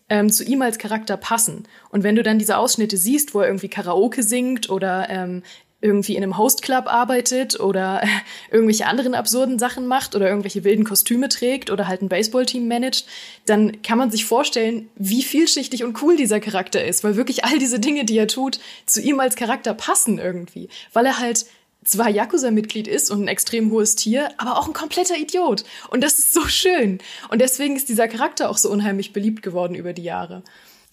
[0.09, 1.63] ähm, zu ihm als Charakter passen.
[1.89, 5.41] Und wenn du dann diese Ausschnitte siehst, wo er irgendwie Karaoke singt oder ähm,
[5.81, 8.01] irgendwie in einem Hostclub arbeitet oder
[8.51, 13.05] irgendwelche anderen absurden Sachen macht oder irgendwelche wilden Kostüme trägt oder halt ein Baseballteam managt,
[13.45, 17.57] dann kann man sich vorstellen, wie vielschichtig und cool dieser Charakter ist, weil wirklich all
[17.57, 21.45] diese Dinge, die er tut, zu ihm als Charakter passen irgendwie, weil er halt
[21.83, 25.63] zwar Yakuza-Mitglied ist und ein extrem hohes Tier, aber auch ein kompletter Idiot.
[25.89, 26.99] Und das ist so schön.
[27.29, 30.43] Und deswegen ist dieser Charakter auch so unheimlich beliebt geworden über die Jahre.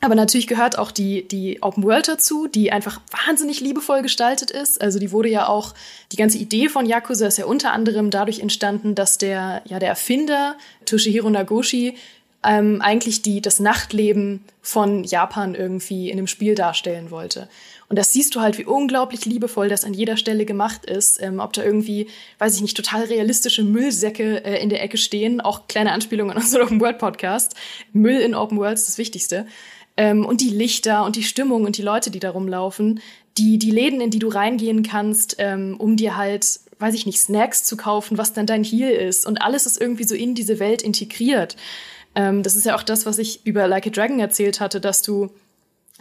[0.01, 4.81] Aber natürlich gehört auch die, die Open World dazu, die einfach wahnsinnig liebevoll gestaltet ist.
[4.81, 5.75] Also die wurde ja auch,
[6.13, 9.89] die ganze Idee von Yakuza ist ja unter anderem dadurch entstanden, dass der, ja, der
[9.89, 11.97] Erfinder, Toshihiro Nagoshi,
[12.45, 17.49] ähm, eigentlich die, das Nachtleben von Japan irgendwie in dem Spiel darstellen wollte.
[17.89, 21.21] Und das siehst du halt, wie unglaublich liebevoll das an jeder Stelle gemacht ist.
[21.21, 22.07] Ähm, ob da irgendwie,
[22.39, 25.41] weiß ich nicht, total realistische Müllsäcke äh, in der Ecke stehen.
[25.41, 27.55] Auch kleine Anspielungen an unseren Open World Podcast.
[27.93, 29.47] Müll in Open World ist das Wichtigste.
[29.99, 33.01] Ähm, und die Lichter und die Stimmung und die Leute, die da rumlaufen,
[33.37, 37.21] die, die Läden, in die du reingehen kannst, ähm, um dir halt, weiß ich nicht,
[37.21, 39.27] Snacks zu kaufen, was dann dein Heal ist.
[39.27, 41.57] Und alles ist irgendwie so in diese Welt integriert.
[42.15, 45.03] Ähm, das ist ja auch das, was ich über Like a Dragon erzählt hatte, dass
[45.03, 45.31] du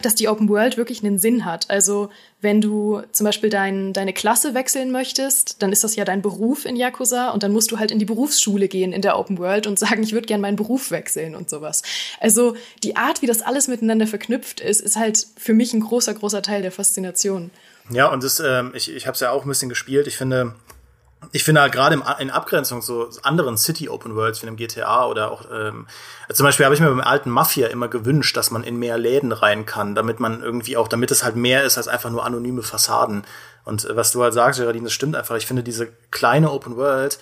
[0.02, 1.70] dass die Open World wirklich einen Sinn hat.
[1.70, 6.22] Also wenn du zum Beispiel dein, deine Klasse wechseln möchtest, dann ist das ja dein
[6.22, 9.40] Beruf in Yakuza und dann musst du halt in die Berufsschule gehen in der Open
[9.40, 11.82] World und sagen, ich würde gern meinen Beruf wechseln und sowas.
[12.20, 16.14] Also die Art, wie das alles miteinander verknüpft ist, ist halt für mich ein großer,
[16.14, 17.50] großer Teil der Faszination.
[17.90, 20.08] Ja, und das, ähm, ich, ich habe es ja auch ein bisschen gespielt.
[20.08, 20.54] Ich finde,
[21.32, 25.32] ich finde halt gerade in Abgrenzung zu anderen City Open Worlds wie einem GTA oder
[25.32, 25.88] auch ähm,
[26.32, 29.32] zum Beispiel habe ich mir beim alten Mafia immer gewünscht, dass man in mehr Läden
[29.32, 32.64] rein kann, damit man irgendwie auch, damit es halt mehr ist als einfach nur anonyme
[32.64, 33.24] Fassaden.
[33.64, 35.36] Und äh, was du halt sagst, Geraldine, das stimmt einfach.
[35.36, 37.20] Ich finde diese kleine Open World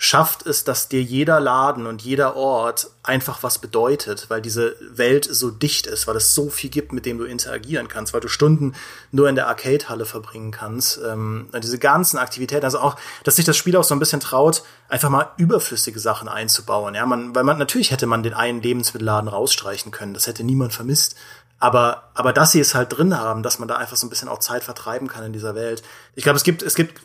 [0.00, 5.26] schafft es, dass dir jeder Laden und jeder Ort einfach was bedeutet, weil diese Welt
[5.28, 8.28] so dicht ist, weil es so viel gibt, mit dem du interagieren kannst, weil du
[8.28, 8.74] Stunden
[9.10, 11.00] nur in der Arcade-Halle verbringen kannst.
[11.04, 14.62] Ähm, diese ganzen Aktivitäten, also auch, dass sich das Spiel auch so ein bisschen traut,
[14.88, 16.94] einfach mal überflüssige Sachen einzubauen.
[16.94, 20.72] Ja, man, weil man natürlich hätte man den einen Lebensmittelladen rausstreichen können, das hätte niemand
[20.72, 21.16] vermisst.
[21.60, 24.28] Aber, aber dass sie es halt drin haben, dass man da einfach so ein bisschen
[24.28, 25.82] auch Zeit vertreiben kann in dieser Welt.
[26.14, 27.00] Ich glaube, es gibt, es gibt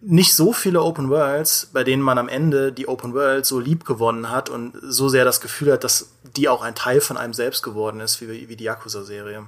[0.00, 3.84] nicht so viele Open Worlds, bei denen man am Ende die Open World so lieb
[3.84, 7.34] gewonnen hat und so sehr das Gefühl hat, dass die auch ein Teil von einem
[7.34, 9.46] selbst geworden ist, wie, wie die Yakuza-Serie.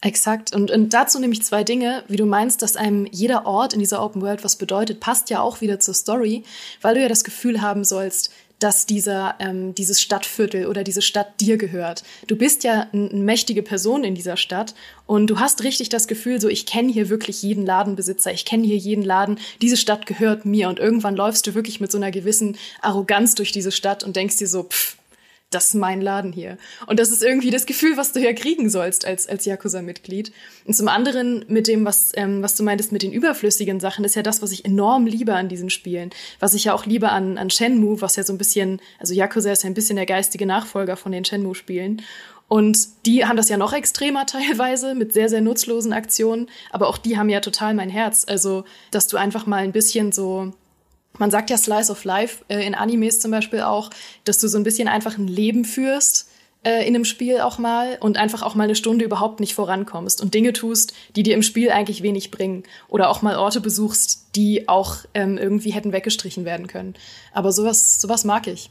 [0.00, 0.54] Exakt.
[0.54, 2.04] Und, und dazu nämlich zwei Dinge.
[2.08, 5.40] Wie du meinst, dass einem jeder Ort in dieser Open World was bedeutet, passt ja
[5.40, 6.44] auch wieder zur Story,
[6.82, 11.40] weil du ja das Gefühl haben sollst, dass dieser, ähm, dieses Stadtviertel oder diese Stadt
[11.40, 12.04] dir gehört.
[12.26, 14.74] Du bist ja eine mächtige Person in dieser Stadt
[15.06, 18.66] und du hast richtig das Gefühl, so ich kenne hier wirklich jeden Ladenbesitzer, ich kenne
[18.66, 22.10] hier jeden Laden, diese Stadt gehört mir und irgendwann läufst du wirklich mit so einer
[22.10, 24.96] gewissen Arroganz durch diese Stadt und denkst dir so, pff,
[25.54, 26.58] das ist mein Laden hier.
[26.86, 30.32] Und das ist irgendwie das Gefühl, was du ja kriegen sollst als, als Yakuza-Mitglied.
[30.66, 34.16] Und zum anderen mit dem, was, ähm, was du meintest mit den überflüssigen Sachen, ist
[34.16, 36.10] ja das, was ich enorm liebe an diesen Spielen.
[36.40, 39.52] Was ich ja auch liebe an, an Shenmue, was ja so ein bisschen, also Yakuza
[39.52, 42.02] ist ja ein bisschen der geistige Nachfolger von den Shenmue-Spielen.
[42.48, 46.48] Und die haben das ja noch extremer teilweise mit sehr, sehr nutzlosen Aktionen.
[46.70, 48.24] Aber auch die haben ja total mein Herz.
[48.26, 50.52] Also, dass du einfach mal ein bisschen so
[51.18, 53.90] man sagt ja Slice of Life äh, in Animes zum Beispiel auch,
[54.24, 56.28] dass du so ein bisschen einfach ein Leben führst
[56.64, 60.20] äh, in einem Spiel auch mal und einfach auch mal eine Stunde überhaupt nicht vorankommst
[60.20, 64.34] und Dinge tust, die dir im Spiel eigentlich wenig bringen oder auch mal Orte besuchst,
[64.34, 66.94] die auch ähm, irgendwie hätten weggestrichen werden können.
[67.32, 68.70] Aber sowas, sowas mag ich.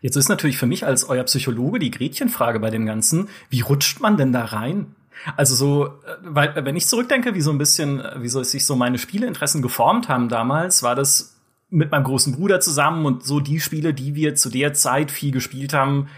[0.00, 4.00] Jetzt ist natürlich für mich als euer Psychologe die Gretchenfrage bei dem Ganzen, wie rutscht
[4.00, 4.94] man denn da rein?
[5.36, 5.90] Also so, äh,
[6.22, 10.08] weil wenn ich zurückdenke, wie so ein bisschen, wie so sich so meine Spieleinteressen geformt
[10.08, 11.31] haben damals, war das
[11.72, 15.32] mit meinem großen Bruder zusammen und so die Spiele, die wir zu der Zeit viel
[15.32, 16.08] gespielt haben,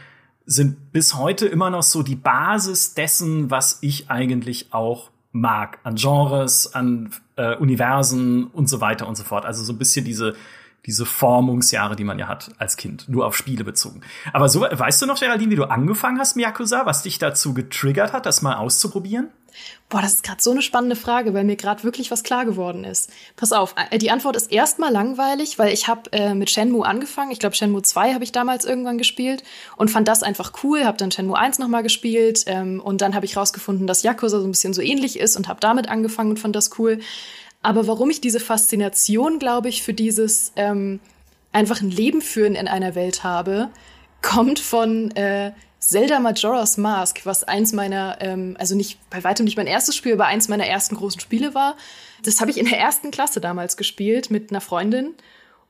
[0.46, 5.78] sind bis heute immer noch so die Basis dessen, was ich eigentlich auch mag.
[5.84, 9.46] An Genres, an äh, Universen und so weiter und so fort.
[9.46, 10.34] Also so ein bisschen diese,
[10.86, 14.02] diese Formungsjahre, die man ja hat als Kind, nur auf Spiele bezogen.
[14.32, 18.12] Aber so, weißt du noch, Geraldine, wie du angefangen hast, Miyakusa, was dich dazu getriggert
[18.12, 19.28] hat, das mal auszuprobieren?
[19.88, 22.84] Boah, das ist gerade so eine spannende Frage, weil mir gerade wirklich was klar geworden
[22.84, 23.10] ist.
[23.36, 27.30] Pass auf, äh, die Antwort ist erstmal langweilig, weil ich habe äh, mit Shenmue angefangen.
[27.30, 29.42] Ich glaube, Shenmue 2 habe ich damals irgendwann gespielt
[29.76, 33.26] und fand das einfach cool, habe dann Shenmue 1 nochmal gespielt ähm, und dann habe
[33.26, 36.38] ich rausgefunden, dass Yakuza so ein bisschen so ähnlich ist und habe damit angefangen und
[36.38, 37.00] fand das cool.
[37.62, 41.00] Aber warum ich diese Faszination, glaube ich, für dieses ähm,
[41.52, 43.70] einfach ein Leben führen in einer Welt habe,
[44.20, 45.52] kommt von äh,
[45.86, 50.14] Zelda Majora's Mask, was eins meiner, ähm, also nicht bei weitem nicht mein erstes Spiel,
[50.14, 51.76] aber eins meiner ersten großen Spiele war.
[52.22, 55.14] Das habe ich in der ersten Klasse damals gespielt mit einer Freundin.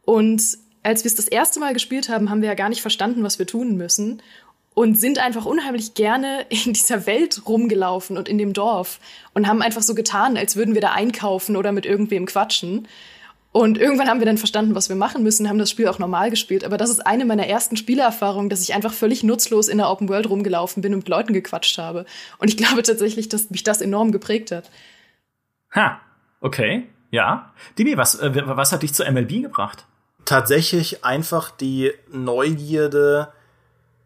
[0.05, 0.43] Und
[0.85, 3.39] als wir es das erste Mal gespielt haben, haben wir ja gar nicht verstanden, was
[3.39, 4.23] wir tun müssen.
[4.75, 9.01] Und sind einfach unheimlich gerne in dieser Welt rumgelaufen und in dem Dorf.
[9.33, 12.87] Und haben einfach so getan, als würden wir da einkaufen oder mit irgendwem quatschen.
[13.57, 16.29] Und irgendwann haben wir dann verstanden, was wir machen müssen, haben das Spiel auch normal
[16.29, 16.65] gespielt.
[16.65, 20.09] Aber das ist eine meiner ersten Spielerfahrungen, dass ich einfach völlig nutzlos in der Open
[20.09, 22.05] World rumgelaufen bin und mit Leuten gequatscht habe.
[22.39, 24.73] Und ich glaube tatsächlich, dass mich das enorm geprägt hat.
[25.73, 26.01] Ha,
[26.41, 27.53] okay, ja.
[27.79, 29.87] Dimi, was, äh, was hat dich zu MLB gebracht?
[30.25, 33.33] Tatsächlich einfach die Neugierde,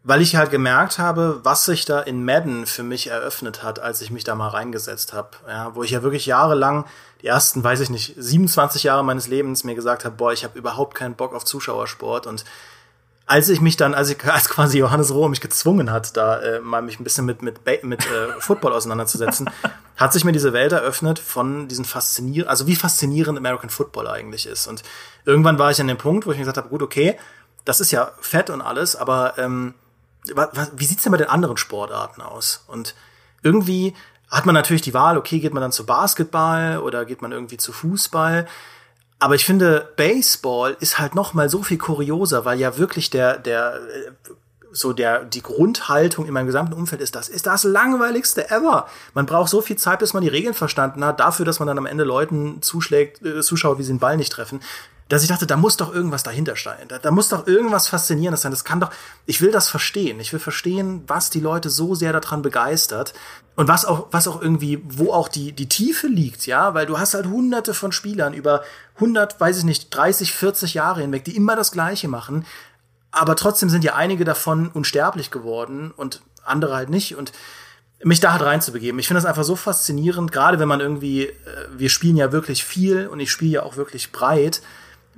[0.03, 4.01] weil ich halt gemerkt habe, was sich da in Madden für mich eröffnet hat, als
[4.01, 5.29] ich mich da mal reingesetzt habe.
[5.47, 6.85] Ja, wo ich ja wirklich jahrelang
[7.21, 10.57] die ersten, weiß ich nicht, 27 Jahre meines Lebens mir gesagt habe, boah, ich habe
[10.57, 12.45] überhaupt keinen Bock auf Zuschauersport und
[13.25, 16.59] als ich mich dann, als ich als quasi Johannes Rohr mich gezwungen hat, da äh,
[16.61, 19.49] mal mich ein bisschen mit mit mit äh, Football auseinanderzusetzen,
[19.97, 24.47] hat sich mir diese Welt eröffnet von diesen faszinierenden, also wie faszinierend American Football eigentlich
[24.47, 24.67] ist.
[24.67, 24.81] Und
[25.25, 27.17] irgendwann war ich an dem Punkt, wo ich mir gesagt habe, gut, okay,
[27.65, 29.75] das ist ja fett und alles, aber ähm,
[30.75, 32.63] wie sieht's denn bei den anderen Sportarten aus?
[32.67, 32.95] Und
[33.41, 33.95] irgendwie
[34.29, 37.57] hat man natürlich die Wahl, okay, geht man dann zu Basketball oder geht man irgendwie
[37.57, 38.47] zu Fußball.
[39.17, 43.37] Aber ich finde, Baseball ist halt noch mal so viel kurioser, weil ja wirklich der,
[43.37, 43.79] der,
[44.71, 48.87] so der, die Grundhaltung in meinem gesamten Umfeld ist, das ist das langweiligste ever.
[49.13, 51.77] Man braucht so viel Zeit, bis man die Regeln verstanden hat, dafür, dass man dann
[51.77, 54.61] am Ende Leuten zuschlägt, äh, zuschaut, wie sie den Ball nicht treffen.
[55.09, 56.87] Dass ich dachte, da muss doch irgendwas dahinter stehen.
[56.87, 58.51] Da, da muss doch irgendwas Faszinierendes sein.
[58.51, 58.91] Das kann doch,
[59.25, 60.19] ich will das verstehen.
[60.19, 63.13] Ich will verstehen, was die Leute so sehr daran begeistert.
[63.55, 66.99] Und was auch, was auch irgendwie, wo auch die, die Tiefe liegt, ja, weil du
[66.99, 68.63] hast halt hunderte von Spielern über
[68.95, 72.45] 100, weiß ich nicht, 30, 40 Jahre hinweg, die immer das Gleiche machen.
[73.11, 77.15] Aber trotzdem sind ja einige davon unsterblich geworden und andere halt nicht.
[77.15, 77.33] Und
[78.03, 78.99] mich da halt reinzubegeben.
[78.99, 81.33] Ich finde das einfach so faszinierend, gerade wenn man irgendwie, äh,
[81.75, 84.61] wir spielen ja wirklich viel und ich spiele ja auch wirklich breit,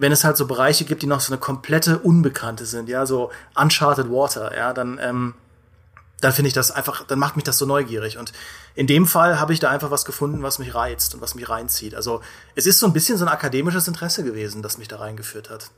[0.02, 3.32] wenn es halt so Bereiche gibt, die noch so eine komplette Unbekannte sind, ja, so
[3.54, 5.36] Uncharted Water, ja, dann, ähm,
[6.22, 8.18] dann finde ich das einfach, dann macht mich das so neugierig.
[8.18, 8.34] Und
[8.74, 11.48] in dem Fall habe ich da einfach was gefunden, was mich reizt und was mich
[11.48, 11.94] reinzieht.
[11.94, 12.22] Also
[12.56, 15.70] es ist so ein bisschen so ein akademisches Interesse gewesen, das mich da reingeführt hat.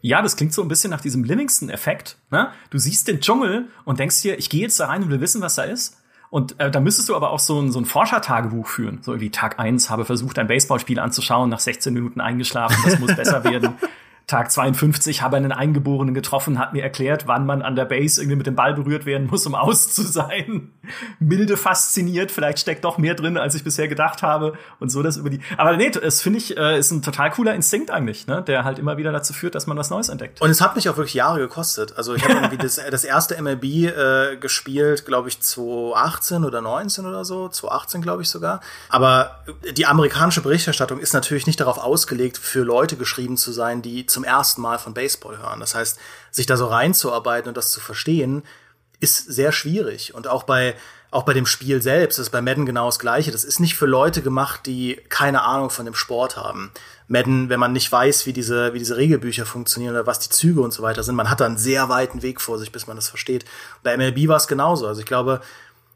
[0.00, 2.16] Ja, das klingt so ein bisschen nach diesem Livingston-Effekt.
[2.30, 2.52] Ne?
[2.70, 5.42] Du siehst den Dschungel und denkst dir, ich gehe jetzt da rein und will wissen,
[5.42, 5.98] was da ist.
[6.30, 8.98] Und äh, da müsstest du aber auch so ein, so ein Forschertagebuch führen.
[9.02, 13.14] So wie Tag eins habe versucht, ein Baseballspiel anzuschauen, nach 16 Minuten eingeschlafen, das muss
[13.14, 13.74] besser werden.
[14.26, 18.36] Tag 52 habe einen Eingeborenen getroffen, hat mir erklärt, wann man an der Base irgendwie
[18.36, 20.72] mit dem Ball berührt werden muss, um aus zu sein.
[21.20, 25.16] Milde fasziniert, vielleicht steckt doch mehr drin, als ich bisher gedacht habe und so das
[25.16, 25.40] über die.
[25.56, 28.80] Aber nee, das finde ich äh, ist ein total cooler Instinkt eigentlich, ne, der halt
[28.80, 30.40] immer wieder dazu führt, dass man was Neues entdeckt.
[30.40, 31.96] Und es hat mich auch wirklich Jahre gekostet.
[31.96, 37.06] Also ich habe irgendwie das, das erste MLB äh, gespielt, glaube ich 2018 oder 19
[37.06, 38.60] oder so, 2018 glaube ich sogar.
[38.88, 39.44] Aber
[39.76, 44.24] die amerikanische Berichterstattung ist natürlich nicht darauf ausgelegt, für Leute geschrieben zu sein, die zum
[44.24, 45.60] ersten Mal von Baseball hören.
[45.60, 45.98] Das heißt,
[46.30, 48.44] sich da so reinzuarbeiten und das zu verstehen,
[48.98, 50.14] ist sehr schwierig.
[50.14, 50.74] Und auch bei,
[51.10, 53.30] auch bei dem Spiel selbst ist bei Madden genau das Gleiche.
[53.30, 56.72] Das ist nicht für Leute gemacht, die keine Ahnung von dem Sport haben.
[57.08, 60.62] Madden, wenn man nicht weiß, wie diese, wie diese Regelbücher funktionieren oder was die Züge
[60.62, 62.96] und so weiter sind, man hat da einen sehr weiten Weg vor sich, bis man
[62.96, 63.44] das versteht.
[63.82, 64.86] Bei MLB war es genauso.
[64.86, 65.42] Also ich glaube,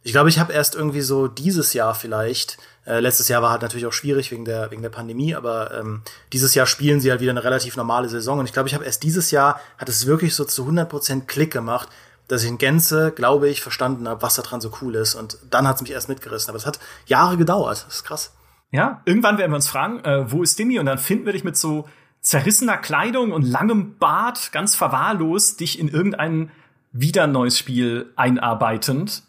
[0.02, 3.62] ich glaube, ich habe erst irgendwie so dieses Jahr vielleicht äh, letztes Jahr war halt
[3.62, 7.20] natürlich auch schwierig wegen der, wegen der Pandemie, aber ähm, dieses Jahr spielen sie halt
[7.20, 8.38] wieder eine relativ normale Saison.
[8.38, 11.52] Und ich glaube, ich habe erst dieses Jahr, hat es wirklich so zu 100% Klick
[11.52, 11.88] gemacht,
[12.28, 15.14] dass ich in Gänze, glaube ich, verstanden habe, was da dran so cool ist.
[15.14, 16.50] Und dann hat es mich erst mitgerissen.
[16.50, 17.84] Aber es hat Jahre gedauert.
[17.86, 18.32] Das ist krass.
[18.70, 20.78] Ja, irgendwann werden wir uns fragen, äh, wo ist Demi?
[20.78, 21.88] Und dann finden wir dich mit so
[22.20, 26.52] zerrissener Kleidung und langem Bart, ganz verwahrlost, dich in irgendein
[26.92, 29.24] wieder neues Spiel einarbeitend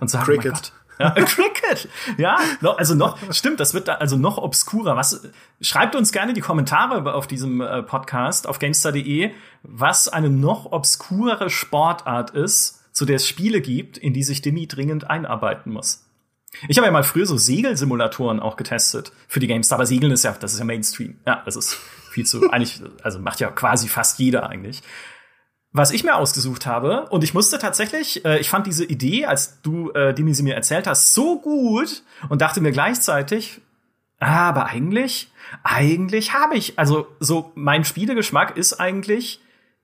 [0.00, 0.72] und sagen, Cricket.
[0.98, 1.88] Ja, Cricket.
[2.18, 2.38] Ja,
[2.76, 4.96] also noch, stimmt, das wird da also noch obskurer.
[4.96, 5.28] Was,
[5.60, 11.50] schreibt uns gerne die Kommentare auf diesem äh, Podcast auf gamestar.de, was eine noch obskurere
[11.50, 16.04] Sportart ist, zu der es Spiele gibt, in die sich Demi dringend einarbeiten muss.
[16.68, 20.22] Ich habe ja mal früher so Segelsimulatoren auch getestet für die GameStar, aber Segeln ist
[20.22, 21.18] ja, das ist ja Mainstream.
[21.26, 21.76] Ja, das ist
[22.10, 24.82] viel zu, eigentlich, also macht ja quasi fast jeder eigentlich
[25.74, 29.60] was ich mir ausgesucht habe, und ich musste tatsächlich, äh, ich fand diese Idee, als
[29.60, 33.60] du, äh, die sie mir erzählt hast, so gut und dachte mir gleichzeitig,
[34.20, 35.32] ah, aber eigentlich,
[35.64, 39.40] eigentlich habe ich, also so mein Spielegeschmack ist eigentlich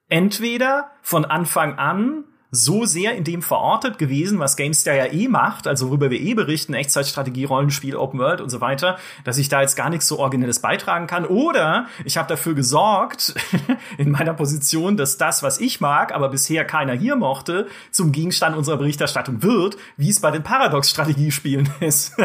[0.09, 5.67] entweder von Anfang an so sehr in dem verortet gewesen, was GameStar ja eh macht,
[5.67, 9.61] also worüber wir eh berichten, Echtzeitstrategie, Rollenspiel, Open World und so weiter, dass ich da
[9.61, 11.25] jetzt gar nichts so Originelles beitragen kann.
[11.25, 13.35] Oder ich habe dafür gesorgt,
[13.99, 18.57] in meiner Position, dass das, was ich mag, aber bisher keiner hier mochte, zum Gegenstand
[18.57, 22.17] unserer Berichterstattung wird, wie es bei den Paradox-Strategiespielen ist,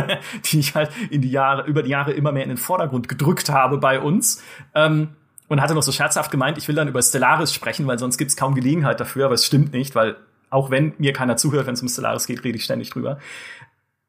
[0.45, 3.49] die ich halt in die Jahre, über die Jahre immer mehr in den Vordergrund gedrückt
[3.49, 4.41] habe bei uns.
[4.73, 5.09] Ähm,
[5.47, 8.35] und hatte noch so scherzhaft gemeint, ich will dann über Stellaris sprechen, weil sonst gibt's
[8.35, 10.15] kaum Gelegenheit dafür, aber es stimmt nicht, weil
[10.49, 13.19] auch wenn mir keiner zuhört, wenn es um Stellaris geht, rede ich ständig drüber.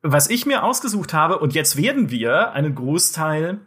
[0.03, 3.59] Was ich mir ausgesucht habe, und jetzt werden wir einen Großteil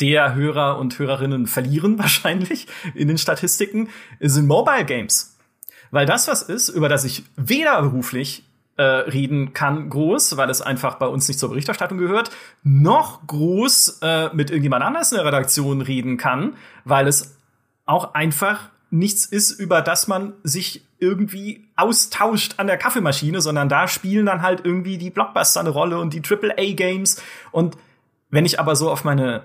[0.00, 3.88] der Hörer und Hörerinnen verlieren wahrscheinlich in den Statistiken,
[4.20, 5.36] sind Mobile Games.
[5.90, 8.44] Weil das was ist, über das ich weder beruflich
[8.80, 12.30] äh, reden kann, groß, weil es einfach bei uns nicht zur Berichterstattung gehört,
[12.62, 16.54] noch groß äh, mit irgendjemand anders in der Redaktion reden kann,
[16.86, 17.36] weil es
[17.84, 23.86] auch einfach nichts ist, über das man sich irgendwie austauscht an der Kaffeemaschine, sondern da
[23.86, 27.22] spielen dann halt irgendwie die Blockbuster eine Rolle und die AAA-Games.
[27.52, 27.76] Und
[28.30, 29.42] wenn ich aber so auf meine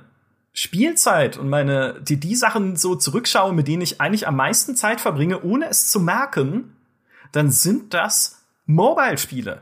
[0.54, 5.02] Spielzeit und meine, die, die Sachen so zurückschaue, mit denen ich eigentlich am meisten Zeit
[5.02, 6.74] verbringe, ohne es zu merken,
[7.34, 9.62] dann sind das Mobile-Spiele.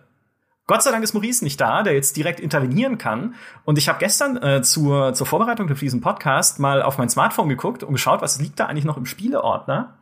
[0.65, 3.35] Gott sei Dank ist Maurice nicht da, der jetzt direkt intervenieren kann.
[3.65, 7.49] Und ich habe gestern äh, zur, zur Vorbereitung für diesen Podcast mal auf mein Smartphone
[7.49, 9.97] geguckt und geschaut, was liegt da eigentlich noch im Spieleordner.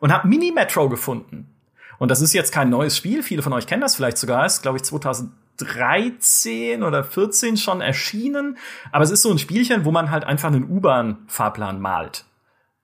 [0.00, 1.54] Und habe Mini-Metro gefunden.
[1.98, 3.22] Und das ist jetzt kein neues Spiel.
[3.22, 4.44] Viele von euch kennen das vielleicht sogar.
[4.44, 8.58] Ist, glaube ich, 2013 oder 14 schon erschienen.
[8.90, 12.26] Aber es ist so ein Spielchen, wo man halt einfach einen U-Bahn-Fahrplan malt.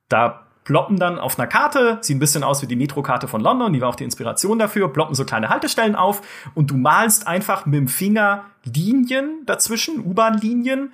[0.09, 3.73] Da ploppen dann auf einer Karte, sieht ein bisschen aus wie die Metrokarte von London,
[3.73, 6.21] die war auch die Inspiration dafür, ploppen so kleine Haltestellen auf
[6.55, 10.93] und du malst einfach mit dem Finger Linien dazwischen, U-Bahn-Linien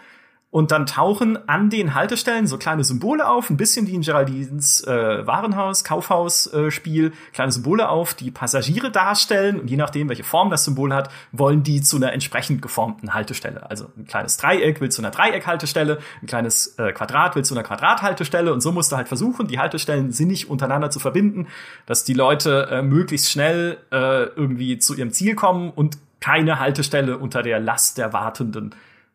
[0.54, 4.84] und dann tauchen an den Haltestellen so kleine Symbole auf, ein bisschen wie in Geraldines
[4.86, 10.50] äh, Warenhaus, Kaufhaus-Spiel, äh, kleine Symbole auf, die Passagiere darstellen und je nachdem, welche Form
[10.50, 13.68] das Symbol hat, wollen die zu einer entsprechend geformten Haltestelle.
[13.68, 17.64] Also ein kleines Dreieck will zu einer Dreieckhaltestelle, ein kleines äh, Quadrat will zu einer
[17.64, 21.48] Quadrathaltestelle und so musst du halt versuchen, die Haltestellen sinnig untereinander zu verbinden,
[21.86, 27.18] dass die Leute äh, möglichst schnell äh, irgendwie zu ihrem Ziel kommen und keine Haltestelle
[27.18, 28.72] unter der Last der Wartenden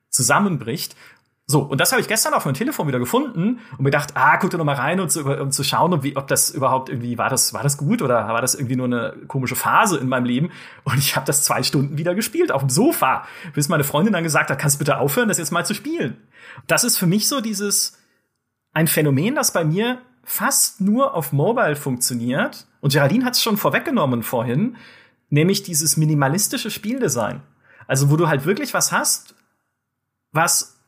[0.10, 0.96] zusammenbricht.
[1.52, 4.38] So, und das habe ich gestern auf meinem Telefon wieder gefunden und mir gedacht, ah,
[4.38, 7.18] guck da noch mal rein, und zu, um zu schauen, ob, ob das überhaupt irgendwie,
[7.18, 10.26] war das, war das gut oder war das irgendwie nur eine komische Phase in meinem
[10.26, 10.52] Leben?
[10.84, 14.22] Und ich habe das zwei Stunden wieder gespielt auf dem Sofa, bis meine Freundin dann
[14.22, 16.18] gesagt hat, kannst bitte aufhören, das jetzt mal zu spielen.
[16.68, 17.98] Das ist für mich so dieses,
[18.72, 22.68] ein Phänomen, das bei mir fast nur auf Mobile funktioniert.
[22.80, 24.78] Und Geraldine hat es schon vorweggenommen vorhin,
[25.30, 27.42] nämlich dieses minimalistische Spieldesign.
[27.88, 29.34] Also, wo du halt wirklich was hast,
[30.32, 30.79] was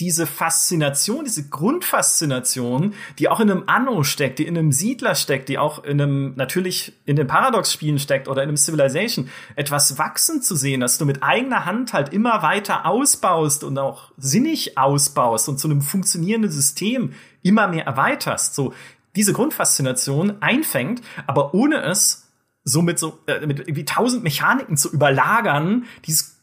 [0.00, 5.48] diese Faszination, diese Grundfaszination, die auch in einem Anno steckt, die in einem Siedler steckt,
[5.48, 10.42] die auch in einem, natürlich in den Paradox-Spielen steckt oder in einem Civilization, etwas wachsen
[10.42, 15.48] zu sehen, dass du mit eigener Hand halt immer weiter ausbaust und auch sinnig ausbaust
[15.48, 18.74] und zu einem funktionierenden System immer mehr erweiterst, so
[19.14, 22.32] diese Grundfaszination einfängt, aber ohne es
[22.64, 26.40] so mit so, äh, mit irgendwie tausend Mechaniken zu überlagern, die es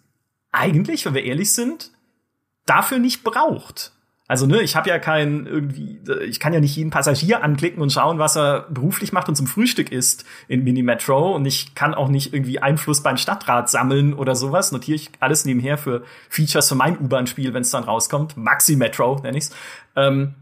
[0.53, 1.91] eigentlich, wenn wir ehrlich sind,
[2.65, 3.91] dafür nicht braucht.
[4.31, 7.91] Also, ne, ich habe ja kein irgendwie, ich kann ja nicht jeden Passagier anklicken und
[7.91, 11.35] schauen, was er beruflich macht und zum Frühstück isst in Mini-Metro.
[11.35, 14.71] Und ich kann auch nicht irgendwie Einfluss beim Stadtrat sammeln oder sowas.
[14.71, 18.37] Notiere ich alles nebenher für Features für mein U-Bahn-Spiel, wenn es dann rauskommt.
[18.37, 19.53] Maxi-Metro nenne ich's.
[19.97, 20.35] Ähm,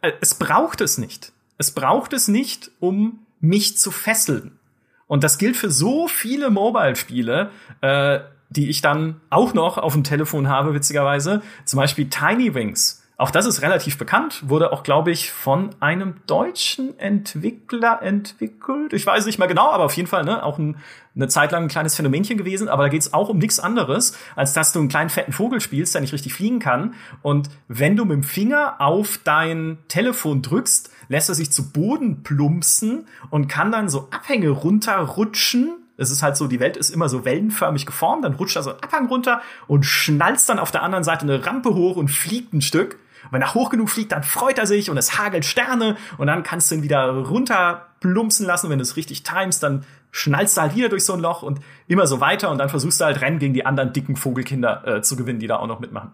[0.00, 1.32] äh, es braucht es nicht.
[1.58, 4.58] Es braucht es nicht, um mich zu fesseln.
[5.06, 7.50] Und das gilt für so viele Mobile-Spiele.
[7.82, 11.42] Äh, die ich dann auch noch auf dem Telefon habe, witzigerweise.
[11.64, 13.02] Zum Beispiel Tiny Wings.
[13.18, 18.92] Auch das ist relativ bekannt, wurde auch, glaube ich, von einem deutschen Entwickler entwickelt.
[18.92, 20.76] Ich weiß nicht mehr genau, aber auf jeden Fall ne, auch ein,
[21.14, 22.68] eine Zeit lang ein kleines Phänomenchen gewesen.
[22.68, 25.62] Aber da geht es auch um nichts anderes, als dass du einen kleinen fetten Vogel
[25.62, 26.92] spielst, der nicht richtig fliegen kann.
[27.22, 32.22] Und wenn du mit dem Finger auf dein Telefon drückst, lässt er sich zu Boden
[32.22, 37.08] plumpsen und kann dann so Abhänge runterrutschen es ist halt so, die Welt ist immer
[37.08, 40.82] so wellenförmig geformt, dann rutscht er so ein Abhang runter und schnalzt dann auf der
[40.82, 42.98] anderen Seite eine Rampe hoch und fliegt ein Stück.
[43.24, 46.26] Und wenn er hoch genug fliegt, dann freut er sich und es hagelt Sterne und
[46.26, 48.70] dann kannst du ihn wieder runter plumpsen lassen.
[48.70, 51.60] wenn du es richtig timest, dann schnallst du halt wieder durch so ein Loch und
[51.88, 55.02] immer so weiter und dann versuchst du halt Rennen gegen die anderen dicken Vogelkinder äh,
[55.02, 56.12] zu gewinnen, die da auch noch mitmachen.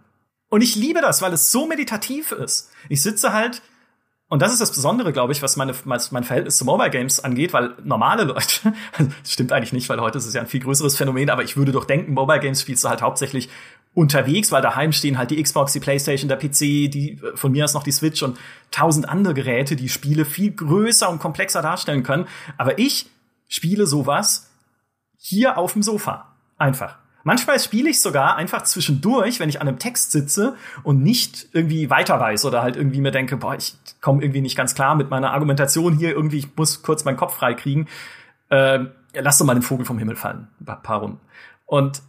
[0.48, 2.70] Und ich liebe das, weil es so meditativ ist.
[2.88, 3.62] Ich sitze halt
[4.32, 7.52] und das ist das Besondere, glaube ich, was meine, mein Verhältnis zu Mobile Games angeht,
[7.52, 8.72] weil normale Leute,
[9.26, 11.70] stimmt eigentlich nicht, weil heute ist es ja ein viel größeres Phänomen, aber ich würde
[11.70, 13.50] doch denken, Mobile Games spielst du halt hauptsächlich
[13.92, 17.74] unterwegs, weil daheim stehen halt die Xbox, die Playstation, der PC, die von mir aus
[17.74, 18.38] noch die Switch und
[18.70, 22.26] tausend andere Geräte, die Spiele viel größer und komplexer darstellen können.
[22.56, 23.10] Aber ich
[23.48, 24.50] spiele sowas
[25.18, 26.32] hier auf dem Sofa.
[26.56, 27.01] Einfach.
[27.24, 31.90] Manchmal spiele ich sogar einfach zwischendurch, wenn ich an einem Text sitze und nicht irgendwie
[31.90, 35.10] weiter weiß oder halt irgendwie mir denke, boah, ich komme irgendwie nicht ganz klar mit
[35.10, 37.88] meiner Argumentation hier, irgendwie, ich muss kurz meinen Kopf freikriegen.
[38.48, 38.80] Äh,
[39.14, 41.20] lass doch mal den Vogel vom Himmel fallen, ein paar Runden.
[41.66, 42.02] Und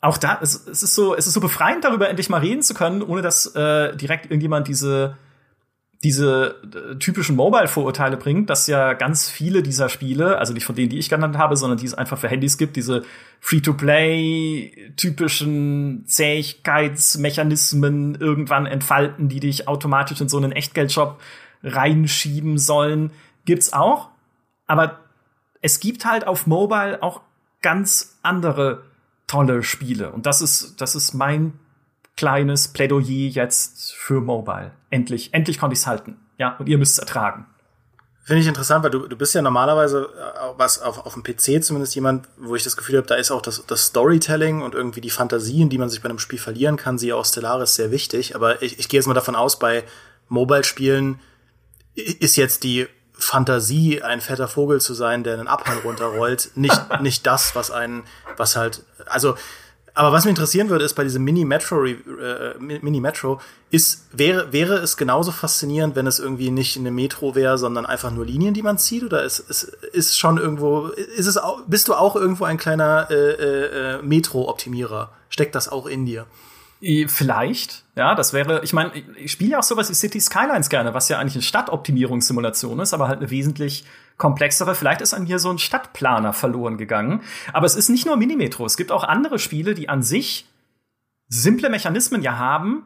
[0.00, 2.74] auch da, es, es ist so, es ist so befreiend, darüber endlich mal reden zu
[2.74, 5.16] können, ohne dass äh, direkt irgendjemand diese
[6.02, 10.88] diese äh, typischen Mobile-Vorurteile bringt, dass ja ganz viele dieser Spiele, also nicht von denen,
[10.88, 13.04] die ich genannt habe, sondern die es einfach für Handys gibt, diese
[13.40, 21.20] Free-to-Play-typischen Zähigkeitsmechanismen irgendwann entfalten, die dich automatisch in so einen Echtgeldshop
[21.62, 23.12] reinschieben sollen,
[23.44, 24.08] gibt's auch.
[24.66, 24.98] Aber
[25.60, 27.20] es gibt halt auf Mobile auch
[27.60, 28.82] ganz andere
[29.28, 30.10] tolle Spiele.
[30.10, 31.52] Und das ist, das ist mein
[32.16, 34.72] kleines Plädoyer jetzt für Mobile.
[34.90, 36.16] Endlich, endlich konnte ich es halten.
[36.38, 37.46] Ja, und ihr müsst es ertragen.
[38.24, 41.62] Finde ich interessant, weil du, du bist ja normalerweise, äh, was auf, auf dem PC
[41.64, 45.00] zumindest jemand, wo ich das Gefühl habe, da ist auch das, das Storytelling und irgendwie
[45.00, 48.36] die Fantasien, die man sich bei einem Spiel verlieren kann, sie auch Stellaris sehr wichtig.
[48.36, 49.82] Aber ich, ich gehe jetzt mal davon aus, bei
[50.28, 51.18] Mobile-Spielen
[51.94, 57.26] ist jetzt die Fantasie, ein fetter Vogel zu sein, der einen Abhang runterrollt, nicht, nicht
[57.26, 58.04] das, was einen,
[58.36, 59.34] was halt, also
[59.94, 61.98] aber was mich interessieren würde, ist bei diesem Mini-Metro, äh,
[62.58, 67.84] Mini-Metro, ist, wäre, wäre es genauso faszinierend, wenn es irgendwie nicht eine Metro wäre, sondern
[67.84, 69.04] einfach nur Linien, die man zieht?
[69.04, 73.08] Oder ist, ist, ist schon irgendwo, ist es auch, bist du auch irgendwo ein kleiner
[73.10, 75.10] äh, äh, äh Metro-Optimierer?
[75.28, 76.26] Steckt das auch in dir?
[77.06, 80.94] Vielleicht, ja, das wäre, ich meine, ich spiele ja auch sowas wie City Skylines gerne,
[80.94, 83.84] was ja eigentlich eine Stadtoptimierungssimulation ist, aber halt eine wesentlich
[84.16, 84.74] komplexere.
[84.74, 87.22] Vielleicht ist an hier so ein Stadtplaner verloren gegangen.
[87.52, 90.46] Aber es ist nicht nur Minimetro, es gibt auch andere Spiele, die an sich
[91.28, 92.84] simple Mechanismen ja haben,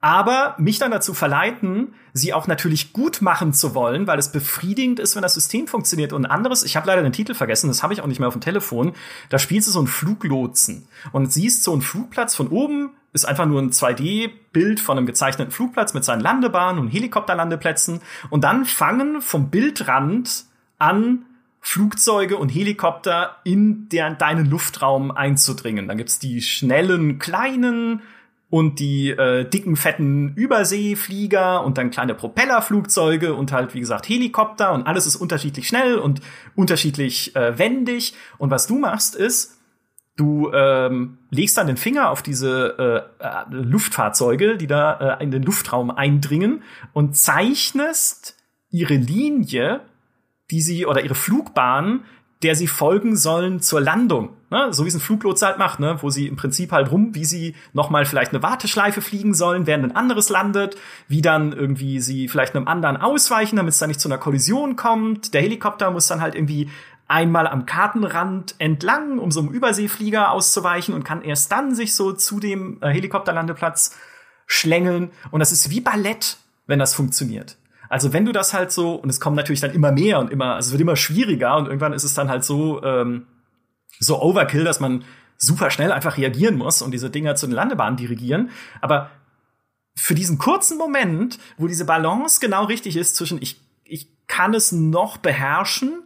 [0.00, 5.00] aber mich dann dazu verleiten, sie auch natürlich gut machen zu wollen, weil es befriedigend
[5.00, 6.12] ist, wenn das System funktioniert.
[6.12, 8.34] Und anderes, ich habe leider den Titel vergessen, das habe ich auch nicht mehr auf
[8.34, 8.92] dem Telefon,
[9.30, 13.46] da spielst du so einen Fluglotsen und siehst so einen Flugplatz von oben, ist einfach
[13.46, 18.00] nur ein 2D-Bild von einem gezeichneten Flugplatz mit seinen Landebahnen und Helikopterlandeplätzen.
[18.30, 20.44] Und dann fangen vom Bildrand
[20.78, 21.24] an
[21.60, 25.88] Flugzeuge und Helikopter in der, deinen Luftraum einzudringen.
[25.88, 28.02] Dann gibt's die schnellen, kleinen
[28.50, 34.72] und die äh, dicken, fetten Überseeflieger und dann kleine Propellerflugzeuge und halt, wie gesagt, Helikopter
[34.72, 36.20] und alles ist unterschiedlich schnell und
[36.54, 38.14] unterschiedlich äh, wendig.
[38.38, 39.55] Und was du machst, ist,
[40.16, 45.30] du ähm, legst dann den Finger auf diese äh, äh, Luftfahrzeuge, die da äh, in
[45.30, 46.62] den Luftraum eindringen
[46.92, 48.36] und zeichnest
[48.70, 49.82] ihre Linie
[50.50, 52.04] die sie oder ihre Flugbahn,
[52.42, 54.30] der sie folgen sollen zur Landung.
[54.50, 54.68] Ne?
[54.70, 55.96] So wie es ein Fluglotse halt macht, ne?
[56.02, 59.84] wo sie im Prinzip halt rum, wie sie nochmal vielleicht eine Warteschleife fliegen sollen, während
[59.84, 60.76] ein anderes landet,
[61.08, 64.76] wie dann irgendwie sie vielleicht einem anderen ausweichen, damit es da nicht zu einer Kollision
[64.76, 65.32] kommt.
[65.32, 66.68] Der Helikopter muss dann halt irgendwie
[67.08, 72.12] einmal am Kartenrand entlang, um so einem Überseeflieger auszuweichen und kann erst dann sich so
[72.12, 73.96] zu dem äh, Helikopterlandeplatz
[74.46, 75.10] schlängeln.
[75.30, 77.56] Und das ist wie Ballett, wenn das funktioniert.
[77.88, 80.54] Also wenn du das halt so, und es kommen natürlich dann immer mehr und immer,
[80.54, 83.26] also es wird immer schwieriger und irgendwann ist es dann halt so, ähm,
[84.00, 85.04] so Overkill, dass man
[85.36, 88.50] super schnell einfach reagieren muss und diese Dinger zu den Landebahnen dirigieren.
[88.80, 89.10] Aber
[89.94, 94.72] für diesen kurzen Moment, wo diese Balance genau richtig ist zwischen ich, ich kann es
[94.72, 96.05] noch beherrschen,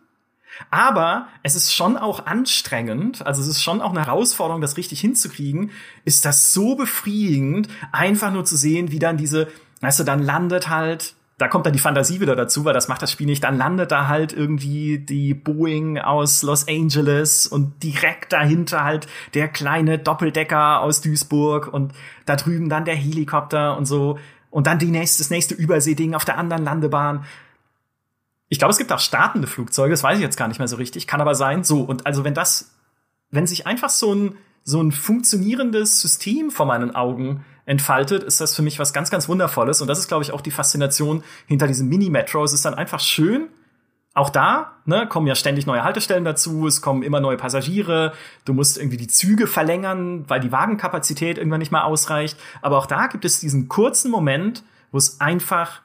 [0.70, 5.00] aber es ist schon auch anstrengend, also es ist schon auch eine Herausforderung, das richtig
[5.00, 5.70] hinzukriegen,
[6.04, 9.48] ist das so befriedigend, einfach nur zu sehen, wie dann diese,
[9.80, 13.00] weißt du, dann landet halt da kommt dann die Fantasie wieder dazu, weil das macht
[13.00, 13.42] das Spiel nicht.
[13.44, 19.48] Dann landet da halt irgendwie die Boeing aus Los Angeles und direkt dahinter halt der
[19.48, 21.94] kleine Doppeldecker aus Duisburg und
[22.26, 24.18] da drüben dann der Helikopter und so.
[24.50, 27.24] Und dann die nächste, das nächste Überseeding auf der anderen Landebahn.
[28.50, 30.76] Ich glaube, es gibt auch startende Flugzeuge, das weiß ich jetzt gar nicht mehr so
[30.76, 31.62] richtig, kann aber sein.
[31.62, 32.72] So, und also wenn das,
[33.30, 38.56] wenn sich einfach so ein, so ein funktionierendes System vor meinen Augen entfaltet, ist das
[38.56, 39.80] für mich was ganz, ganz Wundervolles.
[39.80, 42.42] Und das ist, glaube ich, auch die Faszination hinter diesem Mini-Metro.
[42.42, 43.46] Es ist dann einfach schön.
[44.14, 48.12] Auch da ne, kommen ja ständig neue Haltestellen dazu, es kommen immer neue Passagiere,
[48.44, 52.36] du musst irgendwie die Züge verlängern, weil die Wagenkapazität irgendwann nicht mehr ausreicht.
[52.60, 55.82] Aber auch da gibt es diesen kurzen Moment, wo es einfach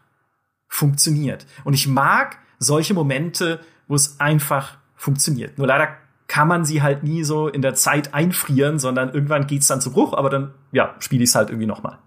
[0.68, 1.46] funktioniert.
[1.64, 5.58] Und ich mag solche Momente, wo es einfach funktioniert.
[5.58, 5.90] Nur leider
[6.28, 9.92] kann man sie halt nie so in der Zeit einfrieren, sondern irgendwann geht's dann zu
[9.92, 12.00] Bruch, aber dann, ja, spiele ich es halt irgendwie nochmal.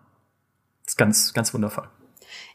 [0.84, 1.88] Das ist ganz, ganz wundervoll.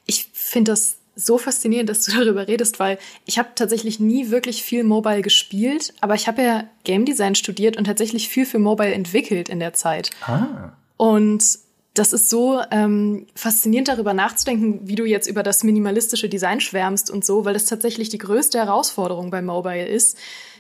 [0.06, 4.64] Ich finde das so faszinierend, dass du darüber redest, weil ich habe tatsächlich nie wirklich
[4.64, 8.94] viel Mobile gespielt, aber ich habe ja Game Design studiert und tatsächlich viel für Mobile
[8.94, 10.10] entwickelt in der Zeit.
[10.26, 10.74] Ah.
[10.98, 11.60] Und
[11.94, 17.12] das ist so ähm, faszinierend darüber nachzudenken, wie du jetzt über das minimalistische Design schwärmst
[17.12, 20.18] und so, weil das tatsächlich die größte Herausforderung bei Mobile ist,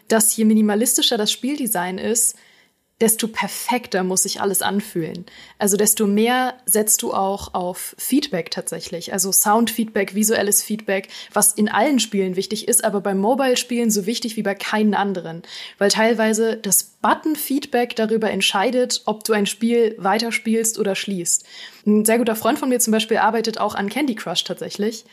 [0.08, 2.36] dass je minimalistischer das Spieldesign ist,
[3.04, 5.26] desto perfekter muss sich alles anfühlen.
[5.60, 9.12] Also desto mehr setzt du auch auf Feedback tatsächlich.
[9.12, 14.38] Also Soundfeedback, visuelles Feedback, was in allen Spielen wichtig ist, aber bei Mobile-Spielen so wichtig
[14.38, 15.42] wie bei keinen anderen.
[15.80, 21.44] Weil teilweise das Button-Feedback darüber entscheidet, ob du ein Spiel weiterspielst oder schließt.
[21.86, 25.04] Ein sehr guter Freund von mir zum Beispiel arbeitet auch an Candy Crush tatsächlich.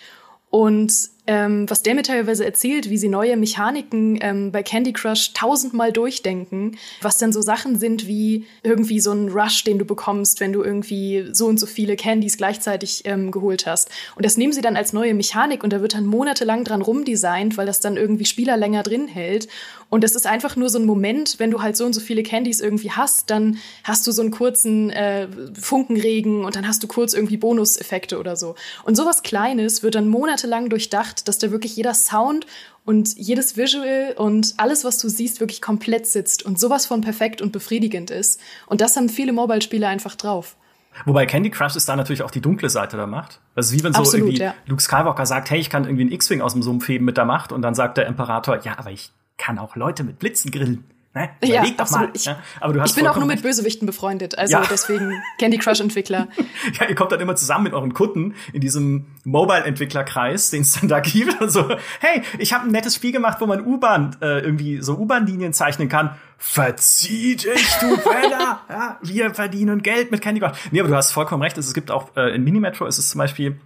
[0.49, 0.93] Und
[1.27, 5.93] ähm, was der mir teilweise erzählt, wie sie neue Mechaniken ähm, bei Candy Crush tausendmal
[5.93, 10.53] durchdenken, was dann so Sachen sind wie irgendwie so ein Rush, den du bekommst, wenn
[10.53, 13.91] du irgendwie so und so viele Candies gleichzeitig ähm, geholt hast.
[14.17, 17.57] Und das nehmen sie dann als neue Mechanik und da wird dann monatelang dran rumdesignt,
[17.57, 19.49] weil das dann irgendwie Spieler länger drin hält.
[19.91, 22.23] Und das ist einfach nur so ein Moment, wenn du halt so und so viele
[22.23, 25.27] Candies irgendwie hast, dann hast du so einen kurzen äh,
[25.59, 28.55] Funkenregen und dann hast du kurz irgendwie Bonuseffekte oder so.
[28.85, 32.47] Und sowas Kleines wird dann monatelang durchdacht dass da wirklich jeder Sound
[32.85, 37.43] und jedes Visual und alles, was du siehst, wirklich komplett sitzt und sowas von perfekt
[37.43, 38.41] und befriedigend ist.
[38.67, 40.57] Und das haben viele Mobile-Spiele einfach drauf.
[41.05, 43.41] Wobei Candy Crush ist da natürlich auch die dunkle Seite der Macht.
[43.55, 44.55] Also wie wenn so Absolut, irgendwie ja.
[44.67, 47.25] Luke Skywalker sagt, hey, ich kann irgendwie einen X-Wing aus dem Sumpf heben mit der
[47.25, 50.85] Macht und dann sagt der Imperator, ja, aber ich kann auch Leute mit Blitzen grillen.
[51.13, 51.29] Ne?
[51.43, 52.11] Ja, doch absolut.
[52.15, 52.39] Ich, ja?
[52.61, 54.63] Aber du hast ich bin auch nur mit Bösewichten befreundet, also ja.
[54.71, 56.29] deswegen Candy Crush Entwickler.
[56.81, 60.79] ja, ihr kommt dann immer zusammen mit euren Kunden in diesem Mobile Entwicklerkreis, den es
[60.79, 61.69] dann da gibt und so.
[61.99, 65.89] Hey, ich habe ein nettes Spiel gemacht, wo man U-Bahn äh, irgendwie so U-Bahn-Linien zeichnen
[65.89, 66.15] kann.
[66.39, 68.61] Verzieh dich, du Penner!
[68.69, 70.57] ja, wir verdienen Geld mit Candy Crush.
[70.71, 71.59] Nee, aber du hast vollkommen recht.
[71.59, 73.59] Es gibt auch äh, in Minimetro ist es zum Beispiel,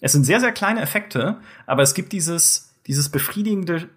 [0.00, 1.36] es sind sehr sehr kleine Effekte,
[1.66, 3.90] aber es gibt dieses dieses befriedigende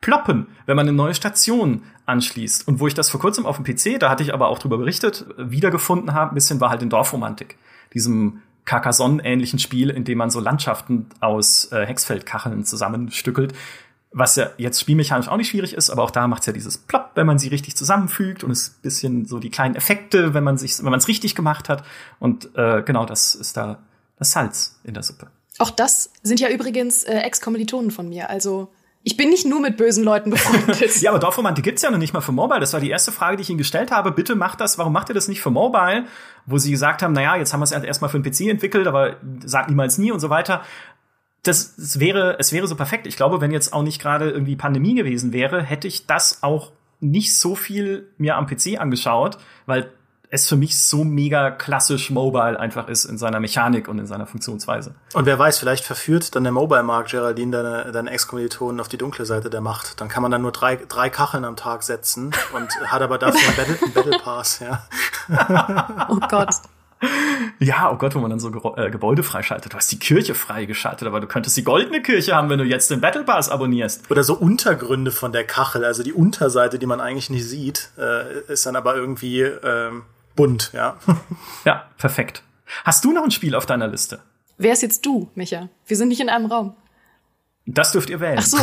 [0.00, 2.68] ploppen, wenn man eine neue Station anschließt.
[2.68, 4.78] Und wo ich das vor kurzem auf dem PC, da hatte ich aber auch drüber
[4.78, 7.56] berichtet, wiedergefunden habe, ein bisschen war halt in Dorfromantik.
[7.94, 13.54] Diesem Carcassonne-ähnlichen Spiel, in dem man so Landschaften aus äh, Hexfeldkacheln zusammenstückelt.
[14.12, 17.12] Was ja jetzt spielmechanisch auch nicht schwierig ist, aber auch da macht's ja dieses Plopp,
[17.14, 20.78] wenn man sie richtig zusammenfügt und es bisschen so die kleinen Effekte, wenn man sich,
[20.78, 21.84] wenn man es richtig gemacht hat.
[22.18, 23.78] Und äh, genau, das ist da
[24.18, 25.28] das Salz in der Suppe.
[25.58, 28.30] Auch das sind ja übrigens äh, Ex-Kommilitonen von mir.
[28.30, 28.72] Also
[29.06, 31.00] ich bin nicht nur mit bösen Leuten befreundet.
[31.00, 32.58] ja, aber Dorfromantik gibt's ja noch nicht mal für Mobile.
[32.58, 34.10] Das war die erste Frage, die ich Ihnen gestellt habe.
[34.10, 34.78] Bitte macht das.
[34.78, 36.06] Warum macht ihr das nicht für Mobile?
[36.44, 38.88] Wo Sie gesagt haben, na ja, jetzt haben wir es erstmal für den PC entwickelt,
[38.88, 40.62] aber sagt niemals nie und so weiter.
[41.44, 43.06] Das, das wäre, es wäre so perfekt.
[43.06, 46.72] Ich glaube, wenn jetzt auch nicht gerade irgendwie Pandemie gewesen wäre, hätte ich das auch
[46.98, 49.92] nicht so viel mir am PC angeschaut, weil
[50.30, 54.26] es für mich so mega klassisch Mobile einfach ist in seiner Mechanik und in seiner
[54.26, 54.94] Funktionsweise.
[55.14, 59.24] Und wer weiß, vielleicht verführt dann der Mobile-Markt Geraldine deine, deine Ex-Kommilitonen auf die dunkle
[59.24, 60.00] Seite der Macht.
[60.00, 63.40] Dann kann man dann nur drei, drei Kacheln am Tag setzen und hat aber dafür
[63.48, 64.86] einen Battle, einen Battle Pass, ja.
[66.08, 66.54] oh Gott.
[67.58, 69.72] Ja, oh Gott, wo man dann so äh, Gebäude freischaltet.
[69.72, 72.90] Du hast die Kirche freigeschaltet, aber du könntest die goldene Kirche haben, wenn du jetzt
[72.90, 74.10] den Battle Pass abonnierst.
[74.10, 78.40] Oder so Untergründe von der Kachel, also die Unterseite, die man eigentlich nicht sieht, äh,
[78.50, 80.02] ist dann aber irgendwie ähm,
[80.36, 80.98] bunt, ja.
[81.64, 82.42] ja, perfekt.
[82.84, 84.20] Hast du noch ein Spiel auf deiner Liste?
[84.58, 85.68] Wer ist jetzt du, Micha?
[85.86, 86.74] Wir sind nicht in einem Raum.
[87.66, 88.38] Das dürft ihr wählen.
[88.38, 88.58] Ach so.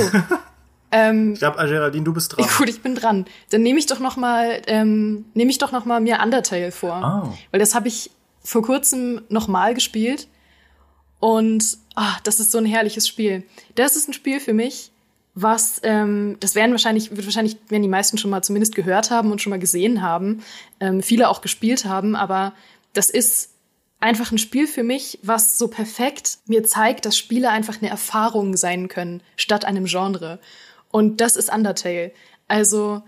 [0.92, 2.48] ähm, ich glaube, Geraldine, du bist dran.
[2.58, 3.26] Gut, ich bin dran.
[3.52, 7.26] Dann nehme ich doch noch mal, ähm, nehme ich doch noch mal mir Undertale vor,
[7.26, 7.38] oh.
[7.52, 8.12] weil das habe ich
[8.44, 10.28] vor kurzem noch mal gespielt
[11.20, 13.44] und ah, das ist so ein herrliches Spiel.
[13.76, 14.92] Das ist ein Spiel für mich,
[15.36, 19.32] was, ähm, das werden wahrscheinlich, wird wahrscheinlich, werden die meisten schon mal zumindest gehört haben
[19.32, 20.44] und schon mal gesehen haben,
[20.80, 22.54] ähm, viele auch gespielt haben, aber
[22.94, 23.50] das ist
[24.00, 28.58] einfach ein Spiel für mich, was so perfekt mir zeigt, dass Spiele einfach eine Erfahrung
[28.58, 30.40] sein können, statt einem Genre.
[30.92, 32.12] Und das ist Undertale.
[32.48, 33.02] Also,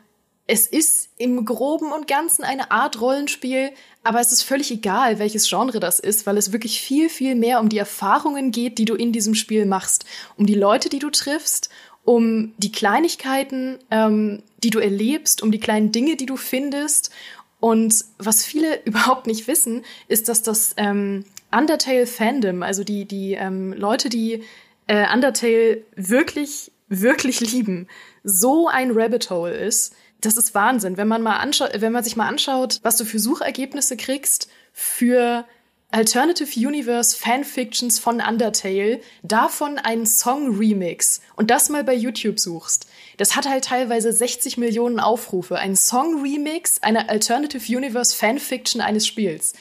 [0.48, 3.72] es ist im Groben und Ganzen eine Art Rollenspiel,
[4.04, 7.60] aber es ist völlig egal, welches Genre das ist, weil es wirklich viel, viel mehr
[7.60, 10.06] um die Erfahrungen geht, die du in diesem Spiel machst,
[10.38, 11.70] um die Leute, die du triffst
[12.06, 17.12] um die Kleinigkeiten, ähm, die du erlebst, um die kleinen Dinge, die du findest.
[17.60, 23.74] Und was viele überhaupt nicht wissen, ist, dass das ähm, Undertale-Fandom, also die, die ähm,
[23.74, 24.44] Leute, die
[24.88, 27.88] äh, Undertale wirklich, wirklich lieben,
[28.24, 29.96] so ein Rabbit Hole ist.
[30.22, 30.98] Das ist Wahnsinn.
[30.98, 35.46] Wenn man mal anschaut, wenn man sich mal anschaut, was du für Suchergebnisse kriegst für
[35.92, 43.36] Alternative Universe Fanfictions von Undertale, davon einen Song-Remix und das mal bei YouTube suchst, das
[43.36, 45.58] hat halt teilweise 60 Millionen Aufrufe.
[45.58, 49.54] Ein Song-Remix einer Alternative Universe Fanfiction eines Spiels.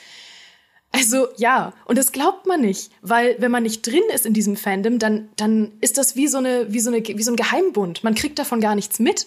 [0.95, 4.57] Also ja, und das glaubt man nicht, weil wenn man nicht drin ist in diesem
[4.57, 8.05] Fandom, dann, dann ist das wie so, eine, wie, so eine, wie so ein Geheimbund.
[8.05, 9.27] Man kriegt davon gar nichts mit.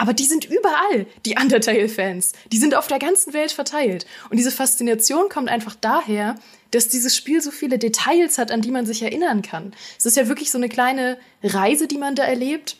[0.00, 2.32] Aber die sind überall, die Undertale-Fans.
[2.50, 4.06] Die sind auf der ganzen Welt verteilt.
[4.30, 6.36] Und diese Faszination kommt einfach daher,
[6.70, 9.74] dass dieses Spiel so viele Details hat, an die man sich erinnern kann.
[9.98, 12.78] Es ist ja wirklich so eine kleine Reise, die man da erlebt.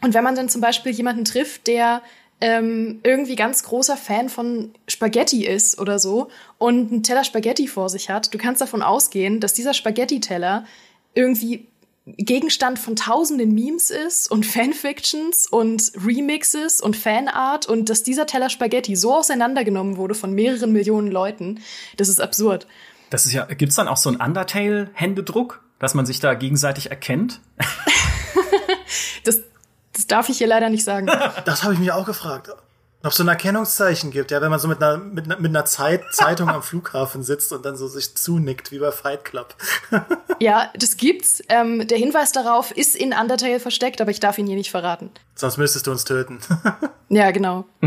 [0.00, 2.00] Und wenn man dann zum Beispiel jemanden trifft, der
[2.40, 7.90] ähm, irgendwie ganz großer Fan von Spaghetti ist oder so und einen Teller Spaghetti vor
[7.90, 10.64] sich hat, du kannst davon ausgehen, dass dieser Spaghetti-Teller
[11.12, 11.66] irgendwie
[12.06, 18.48] Gegenstand von tausenden Memes ist und Fanfictions und Remixes und Fanart und dass dieser Teller
[18.48, 21.60] Spaghetti so auseinandergenommen wurde von mehreren Millionen Leuten,
[21.96, 22.68] das ist absurd.
[23.10, 27.40] Das ist ja, gibt's dann auch so einen Undertale-Händedruck, dass man sich da gegenseitig erkennt?
[29.24, 29.40] das,
[29.92, 31.06] das darf ich hier leider nicht sagen.
[31.44, 32.50] Das habe ich mich auch gefragt.
[33.06, 35.50] Ob es so ein Erkennungszeichen gibt, ja, wenn man so mit einer, mit einer, mit
[35.50, 39.54] einer Zeit, Zeitung am Flughafen sitzt und dann so sich zunickt, wie bei Fight Club.
[40.40, 41.40] ja, das gibt's.
[41.48, 45.10] Ähm, der Hinweis darauf ist in Undertale versteckt, aber ich darf ihn hier nicht verraten.
[45.36, 46.40] Sonst müsstest du uns töten.
[47.08, 47.64] ja, genau.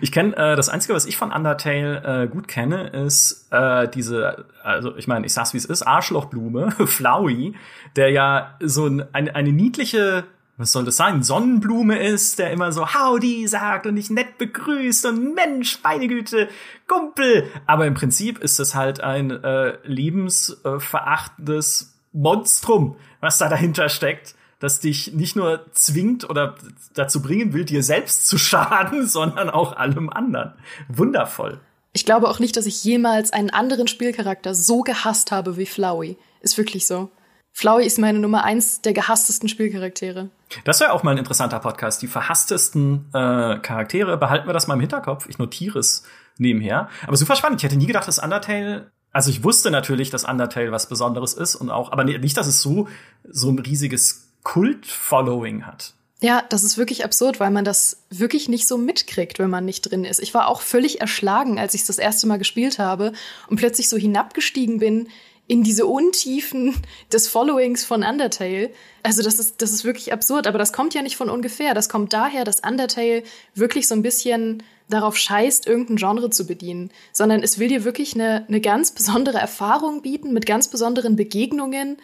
[0.00, 4.46] Ich kenne äh, das Einzige, was ich von Undertale äh, gut kenne, ist äh, diese,
[4.64, 7.54] also ich meine, ich sag's wie es ist, Arschlochblume, Flowey,
[7.94, 10.24] der ja so ein, eine, eine niedliche
[10.60, 15.06] was soll das sein, Sonnenblume ist, der immer so Howdy sagt und dich nett begrüßt
[15.06, 16.50] und Mensch, meine Güte,
[16.86, 17.50] Kumpel.
[17.66, 24.80] Aber im Prinzip ist das halt ein äh, lebensverachtendes Monstrum, was da dahinter steckt, das
[24.80, 26.56] dich nicht nur zwingt oder
[26.92, 30.52] dazu bringen will, dir selbst zu schaden, sondern auch allem anderen.
[30.88, 31.58] Wundervoll.
[31.92, 36.18] Ich glaube auch nicht, dass ich jemals einen anderen Spielcharakter so gehasst habe wie Flowey.
[36.42, 37.10] Ist wirklich so.
[37.52, 40.30] Flowey ist meine Nummer eins der gehasstesten Spielcharaktere.
[40.64, 42.00] Das wäre auch mal ein interessanter Podcast.
[42.02, 44.16] Die verhasstesten äh, Charaktere.
[44.16, 45.28] Behalten wir das mal im Hinterkopf.
[45.28, 46.04] Ich notiere es
[46.38, 46.88] nebenher.
[47.06, 47.60] Aber super spannend.
[47.60, 51.56] Ich hätte nie gedacht, dass Undertale also ich wusste natürlich, dass Undertale was Besonderes ist
[51.56, 52.88] und auch, aber nicht, dass es so
[53.28, 55.94] so ein riesiges Kult-Following hat.
[56.22, 59.82] Ja, das ist wirklich absurd, weil man das wirklich nicht so mitkriegt, wenn man nicht
[59.82, 60.20] drin ist.
[60.20, 63.12] Ich war auch völlig erschlagen, als ich das erste Mal gespielt habe
[63.48, 65.08] und plötzlich so hinabgestiegen bin
[65.50, 66.76] in diese Untiefen
[67.12, 68.70] des Followings von Undertale.
[69.02, 71.74] Also das ist, das ist wirklich absurd, aber das kommt ja nicht von ungefähr.
[71.74, 73.24] Das kommt daher, dass Undertale
[73.56, 78.14] wirklich so ein bisschen darauf scheißt, irgendein Genre zu bedienen, sondern es will dir wirklich
[78.14, 81.96] eine, eine ganz besondere Erfahrung bieten mit ganz besonderen Begegnungen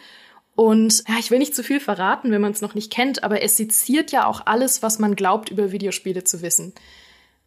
[0.55, 3.43] und ja, ich will nicht zu viel verraten, wenn man es noch nicht kennt, aber
[3.43, 6.73] es seziert ja auch alles, was man glaubt, über Videospiele zu wissen.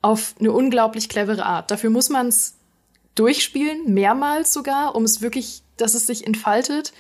[0.01, 1.71] Auf eine unglaublich clevere Art.
[1.71, 2.55] Dafür muss man es
[3.15, 6.93] durchspielen, mehrmals sogar, um es wirklich, dass es sich entfaltet.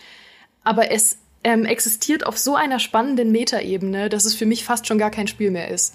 [0.62, 4.98] Aber es ähm, existiert auf so einer spannenden Metaebene, dass es für mich fast schon
[4.98, 5.94] gar kein Spiel mehr ist.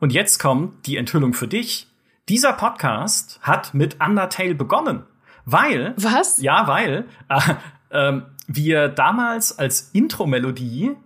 [0.00, 1.88] Und jetzt kommt die Enthüllung für dich.
[2.28, 5.04] Dieser Podcast hat mit Undertale begonnen.
[5.44, 5.94] Weil.
[5.96, 6.38] Was?
[6.40, 7.06] Ja, weil.
[7.28, 7.54] Äh,
[7.90, 10.96] ähm, wir damals als Intro-Melodie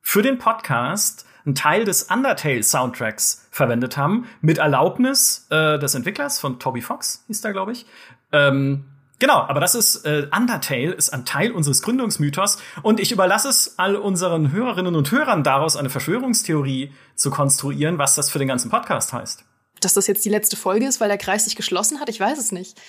[0.00, 6.58] für den Podcast einen Teil des Undertale-Soundtracks verwendet haben, mit Erlaubnis äh, des Entwicklers von
[6.58, 7.86] Toby Fox, hieß der, glaube ich.
[8.30, 8.84] Ähm,
[9.22, 13.78] genau, aber das ist äh, Undertale, ist ein Teil unseres Gründungsmythos und ich überlasse es
[13.78, 18.68] all unseren Hörerinnen und Hörern daraus eine Verschwörungstheorie zu konstruieren, was das für den ganzen
[18.68, 19.44] Podcast heißt.
[19.80, 22.36] Dass das jetzt die letzte Folge ist, weil der Kreis sich geschlossen hat, ich weiß
[22.36, 22.80] es nicht.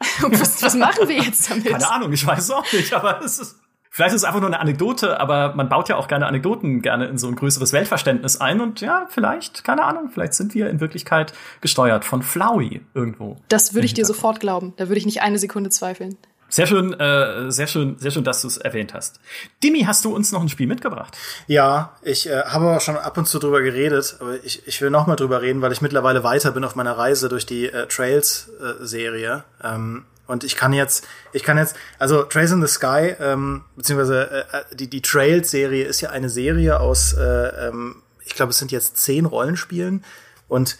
[0.20, 1.66] was, was machen wir jetzt damit?
[1.66, 3.56] Keine Ahnung, ich weiß es auch nicht, aber es ist.
[3.92, 7.06] Vielleicht ist es einfach nur eine Anekdote, aber man baut ja auch gerne Anekdoten gerne
[7.06, 10.80] in so ein größeres Weltverständnis ein und ja, vielleicht, keine Ahnung, vielleicht sind wir in
[10.80, 13.36] Wirklichkeit gesteuert von Flowey irgendwo.
[13.48, 14.74] Das würde ich dir sofort glauben.
[14.76, 16.16] Da würde ich nicht eine Sekunde zweifeln.
[16.50, 19.20] Sehr schön, äh, sehr schön, sehr schön, dass du es erwähnt hast.
[19.62, 21.16] Dimi, hast du uns noch ein Spiel mitgebracht?
[21.46, 24.90] Ja, ich äh, habe auch schon ab und zu drüber geredet, aber ich, ich will
[24.90, 27.86] noch mal drüber reden, weil ich mittlerweile weiter bin auf meiner Reise durch die äh,
[27.86, 29.44] Trails-Serie.
[29.62, 33.64] Äh, ähm, und ich kann jetzt, ich kann jetzt, also Trails in the Sky, ähm,
[33.74, 38.50] beziehungsweise äh, äh die, die Trails-Serie ist ja eine Serie aus, äh, ähm, ich glaube,
[38.50, 40.04] es sind jetzt zehn Rollenspielen.
[40.46, 40.78] Und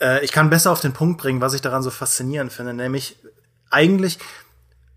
[0.00, 3.18] äh, ich kann besser auf den Punkt bringen, was ich daran so faszinierend finde, nämlich
[3.68, 4.18] eigentlich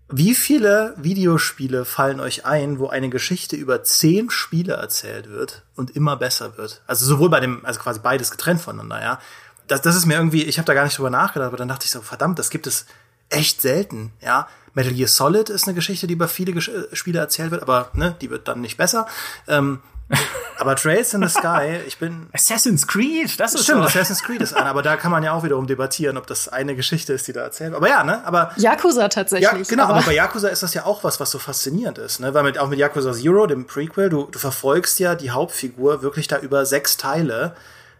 [0.08, 5.90] wie viele Videospiele fallen euch ein, wo eine Geschichte über zehn Spiele erzählt wird und
[5.90, 6.82] immer besser wird?
[6.86, 9.20] Also sowohl bei dem, also quasi beides getrennt voneinander, ja.
[9.66, 11.84] Das, das ist mir irgendwie, ich habe da gar nicht drüber nachgedacht, aber dann dachte
[11.84, 12.86] ich so, verdammt, das gibt es
[13.30, 14.48] echt selten, ja.
[14.74, 17.90] Metal Gear Solid ist eine Geschichte, die über viele Gesch äh, Spiele erzählt wird, aber
[17.94, 19.06] ne, die wird dann nicht besser.
[19.48, 19.80] Ähm,
[20.58, 22.28] aber Trails in the Sky, ich bin.
[22.32, 23.86] Assassin's Creed, das ist Stimmt, so.
[23.86, 26.76] Assassin's Creed ist einer, aber da kann man ja auch wiederum debattieren, ob das eine
[26.76, 27.78] Geschichte ist, die da erzählt wird.
[27.78, 28.24] Aber ja, ne?
[28.24, 28.52] Aber.
[28.56, 29.50] Yakuza tatsächlich.
[29.50, 32.20] Ja, genau, aber, aber bei Yakuza ist das ja auch was, was so faszinierend ist,
[32.20, 32.34] ne?
[32.34, 36.28] Weil mit, auch mit Yakuza Zero, dem Prequel, du, du verfolgst ja die Hauptfigur wirklich
[36.28, 37.56] da über sechs Teile.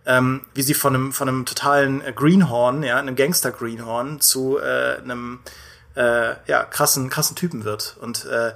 [0.07, 5.41] Ähm, wie sie von einem, von einem totalen Greenhorn, ja, einem Gangster-Greenhorn zu äh, einem
[5.97, 7.97] äh, ja, krassen, krassen Typen wird.
[8.01, 8.53] Und äh,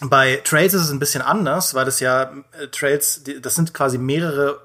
[0.00, 3.72] bei Trails ist es ein bisschen anders, weil das ja äh, Trails, die, das sind
[3.72, 4.60] quasi mehrere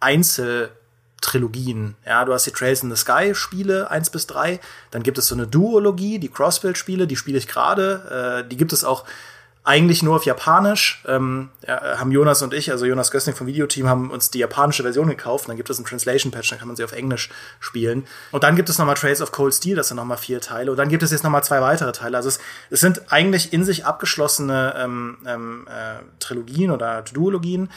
[0.00, 1.94] Einzeltrilogien.
[2.04, 4.58] Ja, du hast die Trails in the Sky Spiele eins bis drei,
[4.90, 8.42] dann gibt es so eine Duologie, die Crossbuild Spiele, die spiele ich gerade.
[8.44, 9.04] Äh, die gibt es auch
[9.62, 11.02] eigentlich nur auf Japanisch.
[11.06, 14.82] Ähm, ja, haben Jonas und ich, also Jonas Gössling vom Videoteam, haben uns die japanische
[14.82, 15.48] Version gekauft.
[15.48, 18.06] dann gibt es einen Translation Patch, dann kann man sie auf Englisch spielen.
[18.30, 20.70] Und dann gibt es nochmal Trails of Cold Steel, das sind nochmal vier Teile.
[20.70, 22.16] Und dann gibt es jetzt nochmal zwei weitere Teile.
[22.16, 22.40] Also es,
[22.70, 27.70] es sind eigentlich in sich abgeschlossene ähm, ähm, äh, Trilogien oder Duologien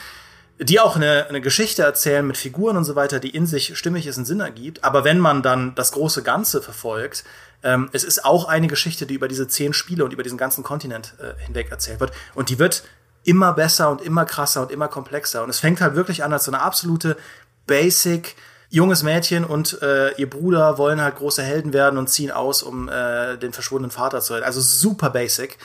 [0.60, 4.06] die auch eine, eine Geschichte erzählen mit Figuren und so weiter, die in sich stimmig
[4.06, 4.84] ist und Sinn ergibt.
[4.84, 7.24] Aber wenn man dann das große Ganze verfolgt,
[7.64, 10.64] ähm, es ist auch eine Geschichte, die über diese zehn Spiele und über diesen ganzen
[10.64, 12.12] Kontinent äh, hinweg erzählt wird.
[12.36, 12.84] Und die wird
[13.24, 15.44] immer besser und immer krasser und immer komplexer.
[15.44, 17.18] Und es fängt halt wirklich an als so eine absolute
[17.66, 18.36] Basic,
[18.70, 22.90] junges Mädchen und äh, ihr Bruder wollen halt große Helden werden und ziehen aus, um
[22.90, 24.46] äh, den verschwundenen Vater zu retten.
[24.46, 25.58] Also super basic.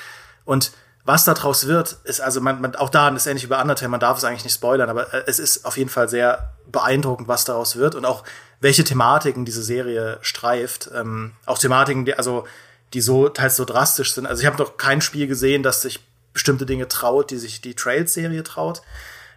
[0.45, 0.73] Und
[1.05, 4.19] was daraus wird, ist also man, man auch da ist ähnlich über Undertale, man darf
[4.19, 7.77] es eigentlich nicht spoilern, aber äh, es ist auf jeden Fall sehr beeindruckend, was daraus
[7.77, 8.25] wird und auch
[8.61, 10.91] welche Thematiken diese Serie streift.
[10.95, 12.47] Ähm, auch Thematiken, die, also,
[12.95, 14.27] die so teils so drastisch sind.
[14.27, 16.01] Also ich habe noch kein Spiel gesehen, das sich
[16.33, 18.83] bestimmte Dinge traut, die sich die Trails-Serie traut.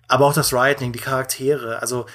[0.08, 2.06] Aber auch das Writing, die Charaktere, also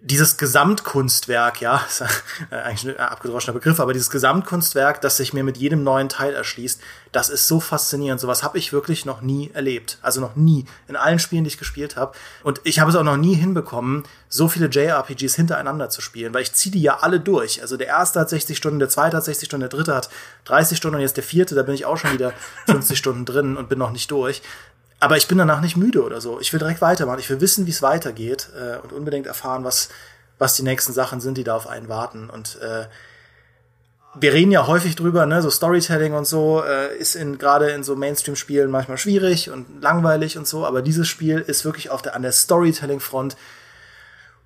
[0.00, 2.04] dieses Gesamtkunstwerk, ja, ist
[2.50, 6.80] eigentlich ein abgedroschener Begriff, aber dieses Gesamtkunstwerk, das sich mir mit jedem neuen Teil erschließt,
[7.12, 8.20] das ist so faszinierend.
[8.20, 9.98] Sowas habe ich wirklich noch nie erlebt.
[10.02, 10.66] Also noch nie.
[10.86, 12.12] In allen Spielen, die ich gespielt habe.
[12.42, 16.42] Und ich habe es auch noch nie hinbekommen, so viele JRPGs hintereinander zu spielen, weil
[16.42, 17.62] ich ziehe die ja alle durch.
[17.62, 20.10] Also der erste hat 60 Stunden, der zweite hat 60 Stunden, der dritte hat
[20.44, 22.32] 30 Stunden und jetzt der vierte, da bin ich auch schon wieder
[22.66, 24.42] 50 Stunden drin und bin noch nicht durch.
[25.00, 26.40] Aber ich bin danach nicht müde oder so.
[26.40, 27.20] Ich will direkt weitermachen.
[27.20, 29.88] Ich will wissen, wie es weitergeht äh, und unbedingt erfahren, was,
[30.38, 32.28] was die nächsten Sachen sind, die da auf einen warten.
[32.30, 32.86] Und äh,
[34.14, 37.82] wir reden ja häufig drüber, ne, so Storytelling und so äh, ist in gerade in
[37.82, 42.16] so Mainstream-Spielen manchmal schwierig und langweilig und so, aber dieses Spiel ist wirklich auf der
[42.16, 43.36] an der Storytelling-Front.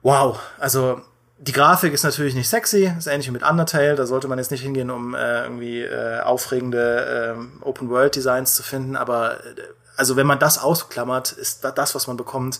[0.02, 1.00] Wow, also
[1.38, 4.50] die Grafik ist natürlich nicht sexy, ist ähnlich wie mit Undertale, da sollte man jetzt
[4.50, 9.54] nicht hingehen, um äh, irgendwie äh, aufregende äh, Open-World-Designs zu finden, aber äh,
[10.02, 12.58] also wenn man das ausklammert, ist das, was man bekommt,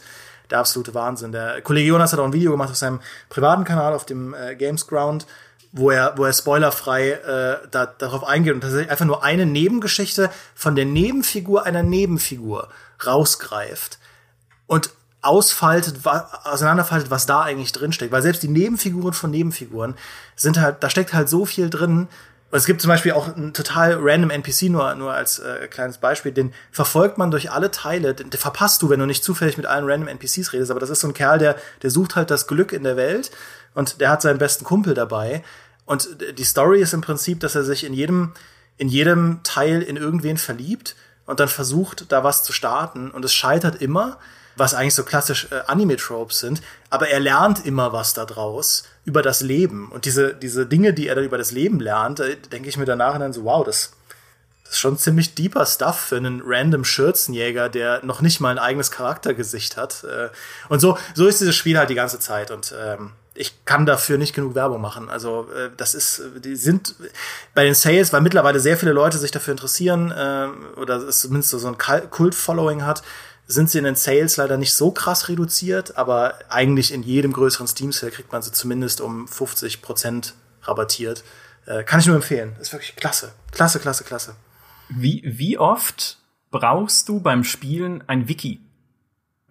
[0.49, 1.32] der absolute Wahnsinn.
[1.32, 4.55] Der Kollege Jonas hat auch ein Video gemacht auf seinem privaten Kanal, auf dem äh,
[4.55, 5.26] Gamesground,
[5.72, 10.30] wo er, wo er spoilerfrei äh, da, darauf eingeht und tatsächlich einfach nur eine Nebengeschichte
[10.55, 12.68] von der Nebenfigur einer Nebenfigur
[13.05, 13.99] rausgreift
[14.68, 14.90] und
[15.20, 15.97] ausfaltet,
[16.45, 18.12] auseinanderfaltet, was da eigentlich drinsteckt.
[18.12, 19.97] Weil selbst die Nebenfiguren von Nebenfiguren
[20.36, 22.07] sind halt, da steckt halt so viel drin.
[22.55, 26.32] Es gibt zum Beispiel auch einen total random NPC, nur, nur als äh, kleines Beispiel,
[26.32, 29.64] den verfolgt man durch alle Teile, den, den verpasst du, wenn du nicht zufällig mit
[29.64, 30.70] allen random NPCs redest.
[30.70, 33.30] Aber das ist so ein Kerl, der, der sucht halt das Glück in der Welt
[33.74, 35.42] und der hat seinen besten Kumpel dabei.
[35.86, 38.32] Und die Story ist im Prinzip, dass er sich in jedem,
[38.76, 40.94] in jedem Teil in irgendwen verliebt
[41.24, 43.11] und dann versucht, da was zu starten.
[43.11, 44.18] Und es scheitert immer,
[44.57, 46.61] was eigentlich so klassisch äh, Anime-Tropes sind.
[46.90, 49.90] Aber er lernt immer was daraus über das Leben.
[49.90, 52.84] Und diese, diese Dinge, die er dann über das Leben lernt, da denke ich mir
[52.84, 53.92] danach dann so, wow, das,
[54.64, 58.59] das ist schon ziemlich deeper Stuff für einen random Schürzenjäger, der noch nicht mal ein
[58.59, 60.05] eigenes Charaktergesicht hat.
[60.05, 60.28] Äh,
[60.68, 62.50] und so, so ist dieses Spiel halt die ganze Zeit.
[62.50, 65.11] Und ähm, ich kann dafür nicht genug Werbung machen.
[65.11, 66.94] Also äh, das ist, die sind
[67.55, 71.50] bei den Sales, weil mittlerweile sehr viele Leute sich dafür interessieren äh, oder es zumindest
[71.50, 73.03] so ein Kult-Following hat,
[73.53, 77.66] sind sie in den Sales leider nicht so krass reduziert, aber eigentlich in jedem größeren
[77.66, 81.24] Steam-Sale kriegt man sie zumindest um 50 Prozent rabattiert.
[81.66, 82.57] Äh, kann ich nur empfehlen.
[82.61, 83.32] Ist wirklich klasse.
[83.50, 84.34] Klasse, klasse, klasse.
[84.88, 86.18] Wie, wie oft
[86.50, 88.61] brauchst du beim Spielen ein Wiki?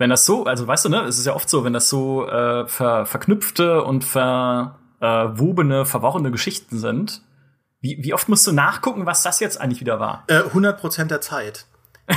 [0.02, 2.28] wenn das so, also weißt du, ne, es ist ja oft so, wenn das so
[2.28, 7.22] äh, ver, verknüpfte und verwobene, äh, verworrene Geschichten sind,
[7.82, 10.24] wie, wie oft musst du nachgucken, was das jetzt eigentlich wieder war?
[10.26, 11.68] Äh, 100 Prozent der Zeit.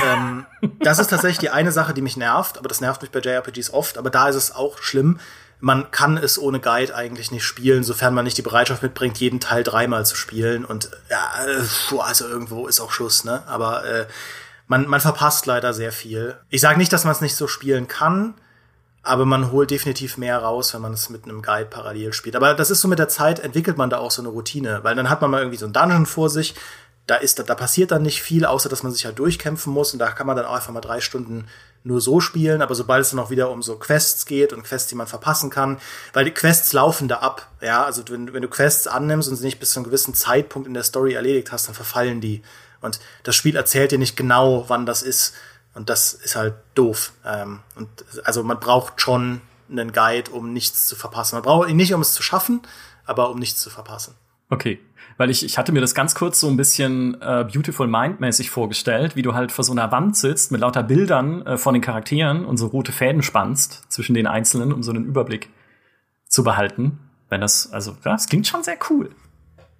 [0.03, 0.45] Ähm,
[0.79, 3.73] das ist tatsächlich die eine Sache, die mich nervt, aber das nervt mich bei JRPGs
[3.73, 5.19] oft, aber da ist es auch schlimm.
[5.59, 9.39] Man kann es ohne Guide eigentlich nicht spielen, sofern man nicht die Bereitschaft mitbringt, jeden
[9.39, 10.65] Teil dreimal zu spielen.
[10.65, 13.43] Und ja, äh, also irgendwo ist auch Schluss, ne?
[13.47, 14.05] Aber äh,
[14.67, 16.37] man, man verpasst leider sehr viel.
[16.49, 18.35] Ich sage nicht, dass man es nicht so spielen kann,
[19.05, 22.35] aber man holt definitiv mehr raus, wenn man es mit einem Guide parallel spielt.
[22.35, 24.95] Aber das ist so mit der Zeit entwickelt man da auch so eine Routine, weil
[24.95, 26.55] dann hat man mal irgendwie so ein Dungeon vor sich,
[27.07, 29.99] da ist, da passiert dann nicht viel, außer dass man sich halt durchkämpfen muss und
[29.99, 31.47] da kann man dann auch einfach mal drei Stunden
[31.83, 34.89] nur so spielen, aber sobald es dann auch wieder um so Quests geht und Quests,
[34.89, 35.79] die man verpassen kann,
[36.13, 39.45] weil die Quests laufen da ab, ja, also wenn, wenn du Quests annimmst und sie
[39.45, 42.41] nicht bis zu einem gewissen Zeitpunkt in der Story erledigt hast, dann verfallen die.
[42.81, 45.35] Und das Spiel erzählt dir nicht genau, wann das ist.
[45.75, 47.11] Und das ist halt doof.
[47.25, 47.89] Ähm, und
[48.23, 51.35] also man braucht schon einen Guide, um nichts zu verpassen.
[51.35, 52.61] Man braucht ihn nicht, um es zu schaffen,
[53.05, 54.15] aber um nichts zu verpassen.
[54.49, 54.79] Okay.
[55.17, 59.15] Weil ich, ich hatte mir das ganz kurz so ein bisschen äh, Beautiful Mind-mäßig vorgestellt,
[59.15, 62.45] wie du halt vor so einer Wand sitzt mit lauter Bildern äh, von den Charakteren
[62.45, 65.49] und so rote Fäden spannst zwischen den Einzelnen, um so einen Überblick
[66.27, 66.99] zu behalten.
[67.29, 69.09] Wenn das, also, ja, das klingt schon sehr cool.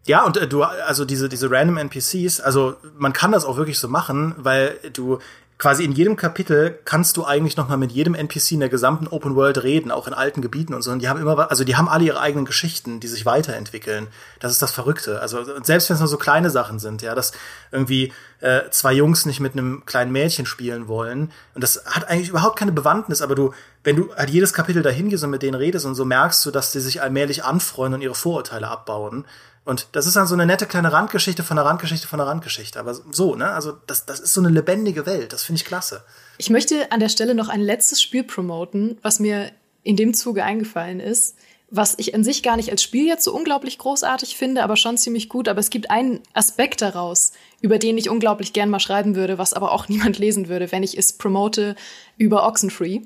[0.07, 3.79] Ja, und äh, du, also diese, diese random NPCs, also man kann das auch wirklich
[3.79, 5.19] so machen, weil du
[5.57, 9.07] quasi in jedem Kapitel kannst du eigentlich noch mal mit jedem NPC in der gesamten
[9.07, 10.91] Open World reden, auch in alten Gebieten und so.
[10.91, 14.07] Und die haben immer, also die haben alle ihre eigenen Geschichten, die sich weiterentwickeln.
[14.39, 15.21] Das ist das Verrückte.
[15.21, 17.31] Also selbst wenn es nur so kleine Sachen sind, ja, dass
[17.71, 21.31] irgendwie äh, zwei Jungs nicht mit einem kleinen Mädchen spielen wollen.
[21.53, 23.53] Und das hat eigentlich überhaupt keine Bewandtnis, aber du,
[23.83, 26.51] wenn du halt jedes Kapitel dahin gehst und mit denen redest und so merkst du,
[26.51, 29.25] dass die sich allmählich anfreunden und ihre Vorurteile abbauen.
[29.65, 32.79] Und das ist dann so eine nette kleine Randgeschichte von der Randgeschichte von der Randgeschichte.
[32.79, 33.49] Aber so, ne?
[33.49, 35.33] Also das, das ist so eine lebendige Welt.
[35.33, 36.03] Das finde ich klasse.
[36.37, 39.51] Ich möchte an der Stelle noch ein letztes Spiel promoten, was mir
[39.81, 41.35] in dem Zuge eingefallen ist,
[41.71, 44.97] was ich an sich gar nicht als Spiel jetzt so unglaublich großartig finde, aber schon
[44.97, 45.47] ziemlich gut.
[45.47, 49.53] Aber es gibt einen Aspekt daraus, über den ich unglaublich gern mal schreiben würde, was
[49.53, 51.75] aber auch niemand lesen würde, wenn ich es promote
[52.17, 53.01] über Oxenfree.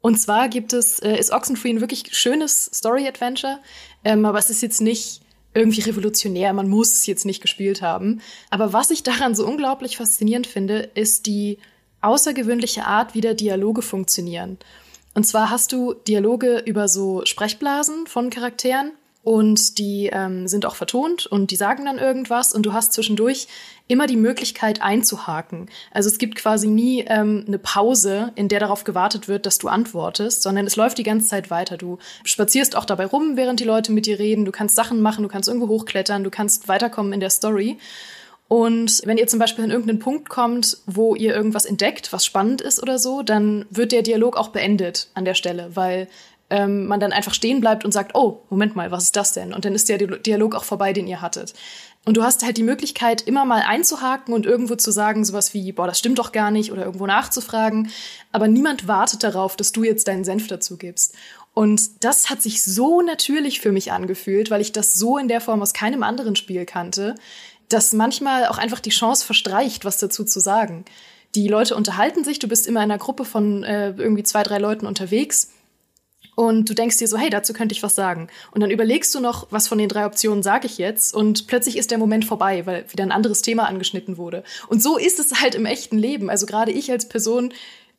[0.00, 3.60] Und zwar gibt es, äh, ist Oxenfree ein wirklich schönes Story-Adventure,
[4.02, 5.21] ähm, aber es ist jetzt nicht
[5.54, 8.20] irgendwie revolutionär, man muss es jetzt nicht gespielt haben.
[8.50, 11.58] Aber was ich daran so unglaublich faszinierend finde, ist die
[12.00, 14.58] außergewöhnliche Art, wie der Dialoge funktionieren.
[15.14, 18.92] Und zwar hast du Dialoge über so Sprechblasen von Charakteren
[19.24, 23.46] und die ähm, sind auch vertont und die sagen dann irgendwas und du hast zwischendurch
[23.86, 25.70] immer die Möglichkeit einzuhaken.
[25.92, 29.68] Also es gibt quasi nie ähm, eine Pause, in der darauf gewartet wird, dass du
[29.68, 31.76] antwortest, sondern es läuft die ganze Zeit weiter.
[31.76, 34.44] Du spazierst auch dabei rum, während die Leute mit dir reden.
[34.44, 37.78] Du kannst Sachen machen, du kannst irgendwo hochklettern, du kannst weiterkommen in der Story.
[38.48, 42.60] Und wenn ihr zum Beispiel an irgendeinen Punkt kommt, wo ihr irgendwas entdeckt, was spannend
[42.60, 46.06] ist oder so, dann wird der Dialog auch beendet an der Stelle, weil
[46.52, 49.54] ähm, man dann einfach stehen bleibt und sagt, oh, Moment mal, was ist das denn?
[49.54, 51.54] Und dann ist der Dialog auch vorbei, den ihr hattet.
[52.04, 55.72] Und du hast halt die Möglichkeit, immer mal einzuhaken und irgendwo zu sagen, sowas wie,
[55.72, 57.90] boah, das stimmt doch gar nicht, oder irgendwo nachzufragen.
[58.32, 61.14] Aber niemand wartet darauf, dass du jetzt deinen Senf dazu gibst.
[61.54, 65.40] Und das hat sich so natürlich für mich angefühlt, weil ich das so in der
[65.40, 67.14] Form aus keinem anderen Spiel kannte,
[67.70, 70.84] dass manchmal auch einfach die Chance verstreicht, was dazu zu sagen.
[71.34, 74.58] Die Leute unterhalten sich, du bist immer in einer Gruppe von äh, irgendwie zwei, drei
[74.58, 75.48] Leuten unterwegs
[76.42, 78.26] und du denkst dir so, hey, dazu könnte ich was sagen.
[78.50, 81.78] Und dann überlegst du noch, was von den drei Optionen sage ich jetzt und plötzlich
[81.78, 84.42] ist der Moment vorbei, weil wieder ein anderes Thema angeschnitten wurde.
[84.66, 86.30] Und so ist es halt im echten Leben.
[86.30, 87.54] Also gerade ich als Person,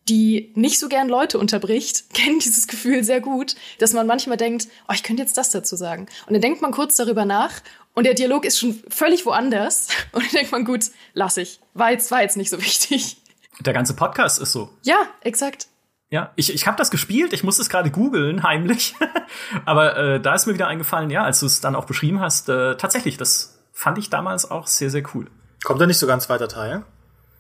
[0.10, 4.68] die nicht so gern Leute unterbricht, kenne dieses Gefühl sehr gut, dass man manchmal denkt,
[4.90, 6.08] oh, ich könnte jetzt das dazu sagen.
[6.28, 7.54] Und dann denkt man kurz darüber nach
[7.94, 9.88] und der Dialog ist schon völlig woanders.
[10.12, 11.62] Und dann denkt man, gut, lass ich.
[11.76, 13.18] War jetzt, war jetzt nicht so wichtig.
[13.62, 14.70] Der ganze Podcast ist so.
[14.82, 15.68] Ja, exakt.
[16.14, 18.94] Ja, ich, ich habe das gespielt, ich musste es gerade googeln, heimlich.
[19.66, 22.50] Aber äh, da ist mir wieder eingefallen, ja, als du es dann auch beschrieben hast,
[22.50, 25.26] äh, tatsächlich, das fand ich damals auch sehr, sehr cool.
[25.64, 26.84] Kommt da nicht sogar ein zweiter Teil?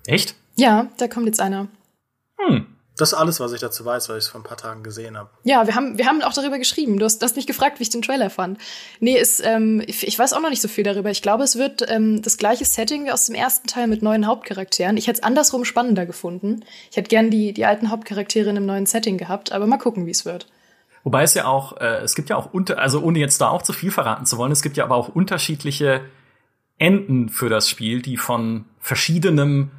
[0.07, 0.34] Echt?
[0.55, 1.67] Ja, da kommt jetzt einer.
[2.39, 2.65] Hm.
[2.98, 5.18] Das ist alles, was ich dazu weiß, weil ich es vor ein paar Tagen gesehen
[5.18, 5.30] habe.
[5.44, 7.00] Ja, wir haben, wir haben auch darüber geschrieben.
[7.00, 8.60] Du hast, du hast mich gefragt, wie ich den Trailer fand.
[9.00, 11.10] Nee, ist, ähm, ich, ich weiß auch noch nicht so viel darüber.
[11.10, 14.28] Ich glaube, es wird ähm, das gleiche Setting wie aus dem ersten Teil mit neuen
[14.28, 14.96] Hauptcharakteren.
[14.98, 16.64] Ich hätte es andersrum spannender gefunden.
[16.91, 20.06] Ich hätte gern die, die alten Hauptcharaktere in einem neuen Setting gehabt, aber mal gucken,
[20.06, 20.48] wie es wird.
[21.04, 23.64] Wobei es ja auch, äh, es gibt ja auch unter, also ohne jetzt da auch
[23.64, 26.02] zu viel verraten zu wollen, es gibt ja aber auch unterschiedliche
[26.78, 29.72] Enden für das Spiel, die von verschiedenem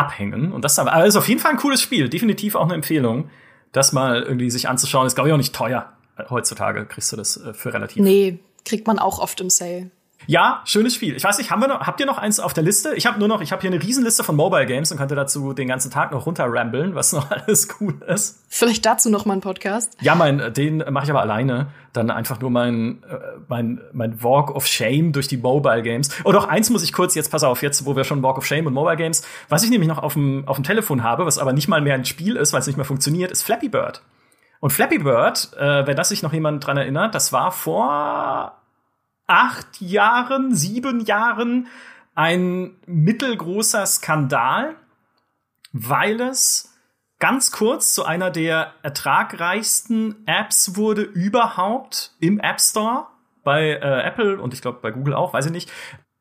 [0.00, 0.52] abhängen.
[0.52, 2.08] Und das aber ist auf jeden Fall ein cooles Spiel.
[2.08, 3.30] Definitiv auch eine Empfehlung,
[3.72, 5.06] das mal irgendwie sich anzuschauen.
[5.06, 5.92] Ist, glaube ich, auch nicht teuer.
[6.28, 8.02] Heutzutage kriegst du das äh, für relativ.
[8.02, 9.90] Nee, kriegt man auch oft im Sale.
[10.26, 11.16] Ja, schönes Spiel.
[11.16, 12.94] Ich weiß nicht, haben wir noch, habt ihr noch eins auf der Liste?
[12.94, 15.54] Ich habe nur noch, ich habe hier eine Riesenliste von Mobile Games und könnte dazu
[15.54, 18.44] den ganzen Tag noch runterrambeln, was noch alles cool ist.
[18.48, 19.96] Vielleicht dazu noch mal ein Podcast.
[20.00, 21.68] Ja, mein, den mache ich aber alleine.
[21.92, 23.18] Dann einfach nur mein, äh,
[23.48, 26.10] mein, mein Walk of Shame durch die Mobile Games.
[26.24, 28.46] Oh, doch, eins muss ich kurz jetzt, pass auf, jetzt, wo wir schon Walk of
[28.46, 31.38] Shame und Mobile Games, was ich nämlich noch auf dem, auf dem Telefon habe, was
[31.38, 34.02] aber nicht mal mehr ein Spiel ist, weil es nicht mehr funktioniert, ist Flappy Bird.
[34.60, 38.59] Und Flappy Bird, äh, wenn das sich noch jemand dran erinnert, das war vor
[39.30, 41.68] acht Jahren, sieben Jahren
[42.14, 44.74] ein mittelgroßer Skandal,
[45.72, 46.76] weil es
[47.20, 53.06] ganz kurz zu einer der ertragreichsten Apps wurde überhaupt im App Store
[53.44, 55.70] bei äh, Apple und ich glaube bei Google auch, weiß ich nicht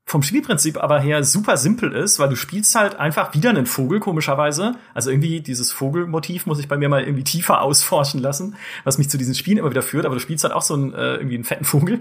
[0.10, 4.00] vom Spielprinzip aber her super simpel ist, weil du spielst halt einfach wieder einen Vogel,
[4.00, 4.76] komischerweise.
[4.96, 9.08] Also irgendwie dieses Vogelmotiv muss ich bei mir mal irgendwie tiefer ausforschen lassen, was mich
[9.08, 10.08] zu diesen Spielen immer wieder führt.
[10.08, 12.00] Aber du spielst halt auch so einen, äh, irgendwie einen fetten Vogel,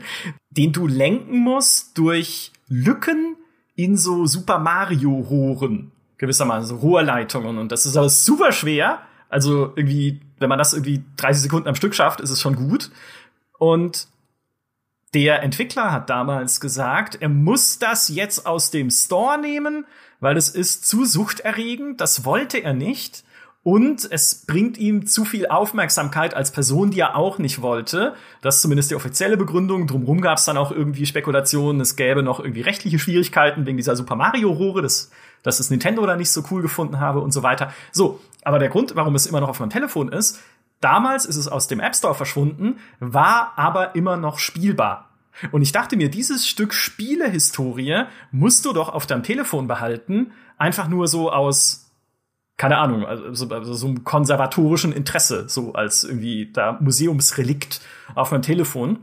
[0.48, 3.36] den du lenken musst durch Lücken
[3.74, 5.92] in so Super Mario Rohren.
[6.16, 7.58] Gewissermaßen, so Rohrleitungen.
[7.58, 9.02] Und das ist aber super schwer.
[9.28, 12.90] Also irgendwie, wenn man das irgendwie 30 Sekunden am Stück schafft, ist es schon gut.
[13.58, 14.08] Und
[15.14, 19.86] der Entwickler hat damals gesagt, er muss das jetzt aus dem Store nehmen,
[20.20, 22.00] weil es ist zu suchterregend.
[22.00, 23.24] Das wollte er nicht.
[23.62, 28.14] Und es bringt ihm zu viel Aufmerksamkeit als Person, die er auch nicht wollte.
[28.40, 29.86] Das ist zumindest die offizielle Begründung.
[29.86, 33.96] Drumherum gab es dann auch irgendwie Spekulationen, es gäbe noch irgendwie rechtliche Schwierigkeiten wegen dieser
[33.96, 35.10] Super Mario-Rohre, dass,
[35.42, 37.72] dass das Nintendo da nicht so cool gefunden habe und so weiter.
[37.92, 40.40] So, aber der Grund, warum es immer noch auf meinem Telefon ist,
[40.80, 45.08] Damals ist es aus dem App Store verschwunden, war aber immer noch spielbar.
[45.52, 50.88] Und ich dachte mir, dieses Stück Spielehistorie musst du doch auf deinem Telefon behalten, einfach
[50.88, 51.90] nur so aus,
[52.56, 57.80] keine Ahnung, also, also so einem konservatorischen Interesse, so als irgendwie da Museumsrelikt
[58.14, 58.98] auf meinem Telefon.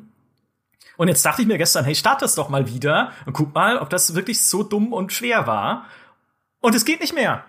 [0.98, 3.78] Und jetzt dachte ich mir gestern, hey, start das doch mal wieder und guck mal,
[3.78, 5.86] ob das wirklich so dumm und schwer war.
[6.62, 7.46] Und es geht nicht mehr.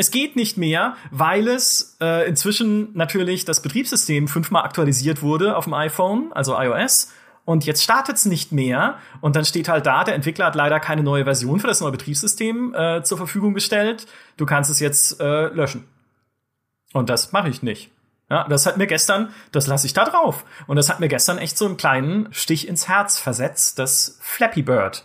[0.00, 5.64] Es geht nicht mehr, weil es äh, inzwischen natürlich das Betriebssystem fünfmal aktualisiert wurde auf
[5.64, 7.12] dem iPhone, also iOS.
[7.44, 8.96] Und jetzt startet es nicht mehr.
[9.20, 11.92] Und dann steht halt da, der Entwickler hat leider keine neue Version für das neue
[11.92, 14.06] Betriebssystem äh, zur Verfügung gestellt.
[14.38, 15.86] Du kannst es jetzt äh, löschen.
[16.94, 17.90] Und das mache ich nicht.
[18.30, 20.46] Ja, das hat mir gestern, das lasse ich da drauf.
[20.66, 24.62] Und das hat mir gestern echt so einen kleinen Stich ins Herz versetzt, dass Flappy
[24.62, 25.04] Bird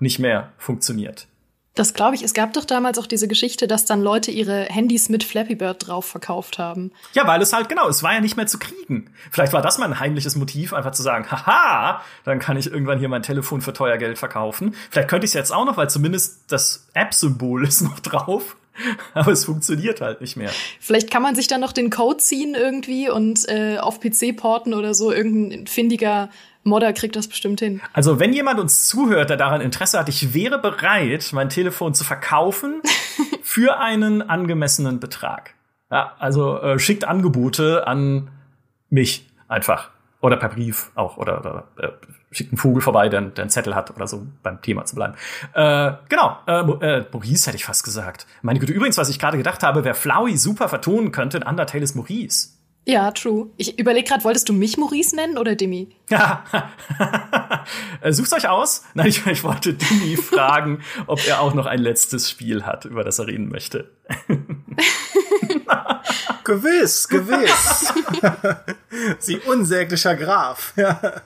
[0.00, 1.28] nicht mehr funktioniert.
[1.74, 2.22] Das glaube ich.
[2.22, 5.88] Es gab doch damals auch diese Geschichte, dass dann Leute ihre Handys mit Flappy Bird
[5.88, 6.92] drauf verkauft haben.
[7.14, 9.10] Ja, weil es halt genau, es war ja nicht mehr zu kriegen.
[9.30, 13.00] Vielleicht war das mal ein heimliches Motiv, einfach zu sagen, haha, dann kann ich irgendwann
[13.00, 14.74] hier mein Telefon für teuer Geld verkaufen.
[14.90, 18.56] Vielleicht könnte ich es jetzt auch noch, weil zumindest das App-Symbol ist noch drauf.
[19.14, 20.50] Aber es funktioniert halt nicht mehr.
[20.80, 24.74] Vielleicht kann man sich dann noch den Code ziehen irgendwie und äh, auf PC porten
[24.74, 25.12] oder so.
[25.12, 26.30] Irgendein findiger
[26.64, 27.80] Modder kriegt das bestimmt hin.
[27.92, 32.04] Also, wenn jemand uns zuhört, der daran Interesse hat, ich wäre bereit, mein Telefon zu
[32.04, 32.82] verkaufen
[33.42, 35.54] für einen angemessenen Betrag.
[35.90, 38.30] Ja, also äh, schickt Angebote an
[38.88, 39.26] mich.
[39.48, 39.90] einfach.
[40.24, 41.18] Oder per Brief auch.
[41.18, 41.90] Oder, oder äh,
[42.30, 45.12] schickt einen Vogel vorbei, der, der einen Zettel hat oder so, beim Thema zu bleiben.
[45.52, 48.26] Äh, genau, äh, äh, Maurice hätte ich fast gesagt.
[48.40, 51.84] Meine Güte, übrigens, was ich gerade gedacht habe, wer Flowey super vertonen könnte in Undertale
[51.84, 52.54] ist Maurice.
[52.86, 53.48] Ja, true.
[53.56, 55.88] Ich überlege gerade, wolltest du mich Maurice nennen oder Demi?
[58.02, 58.84] Äh, sucht's euch aus.
[58.92, 63.04] Nein, ich, ich wollte Demi fragen, ob er auch noch ein letztes Spiel hat, über
[63.04, 63.90] das er reden möchte.
[66.44, 67.94] gewiss, gewiss.
[69.18, 70.74] Sie unsäglicher Graf.
[70.76, 71.22] Ja.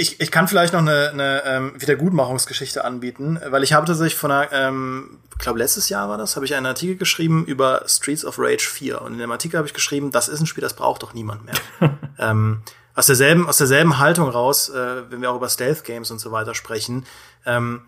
[0.00, 4.30] Ich, ich kann vielleicht noch eine, eine ähm, Wiedergutmachungsgeschichte anbieten, weil ich habe tatsächlich von
[4.30, 8.24] einer, ähm, ich glaube letztes Jahr war das, habe ich einen Artikel geschrieben über Streets
[8.24, 10.72] of Rage 4 und in dem Artikel habe ich geschrieben, das ist ein Spiel, das
[10.72, 11.54] braucht doch niemand mehr.
[12.18, 12.62] ähm,
[12.94, 16.32] aus derselben aus derselben Haltung raus, äh, wenn wir auch über Stealth Games und so
[16.32, 17.04] weiter sprechen,
[17.44, 17.82] ähm,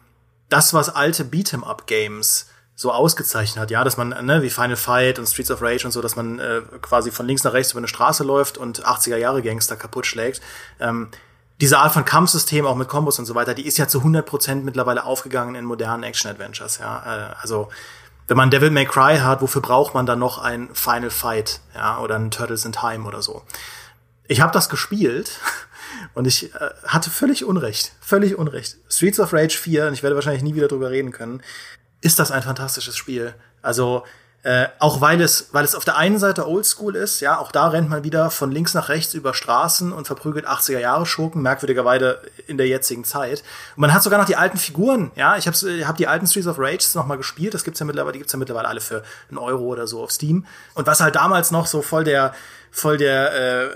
[0.50, 4.76] das was alte Beat'em Up Games so ausgezeichnet hat, ja, dass man, ne, wie Final
[4.76, 7.72] Fight und Streets of Rage und so, dass man äh, quasi von links nach rechts
[7.72, 10.42] über eine Straße läuft und 80er Jahre Gangster kaputt schlägt.
[10.78, 11.08] Ähm,
[11.62, 14.56] diese Art von Kampfsystem, auch mit Kombos und so weiter, die ist ja zu 100%
[14.56, 17.30] mittlerweile aufgegangen in modernen Action-Adventures, ja.
[17.30, 17.68] Äh, also,
[18.26, 22.00] wenn man Devil May Cry hat, wofür braucht man dann noch ein Final Fight, ja,
[22.00, 23.42] oder ein Turtles in Time oder so.
[24.26, 25.38] Ich habe das gespielt
[26.14, 28.78] und ich äh, hatte völlig Unrecht, völlig Unrecht.
[28.88, 31.42] Streets of Rage 4, und ich werde wahrscheinlich nie wieder drüber reden können,
[32.00, 33.36] ist das ein fantastisches Spiel.
[33.62, 34.02] Also,
[34.44, 37.68] äh, auch weil es, weil es auf der einen Seite oldschool ist, ja, auch da
[37.68, 42.20] rennt man wieder von links nach rechts über Straßen und verprügelt 80er Jahre Schurken, merkwürdigerweise
[42.48, 43.44] in der jetzigen Zeit.
[43.76, 46.48] Und man hat sogar noch die alten Figuren, ja, ich habe hab die alten Streets
[46.48, 49.04] of Rage noch mal gespielt, das gibt's ja mittlerweile, die gibt's ja mittlerweile alle für
[49.28, 50.44] einen Euro oder so auf Steam.
[50.74, 52.34] Und was halt damals noch so voll der,
[52.74, 53.68] voll der äh,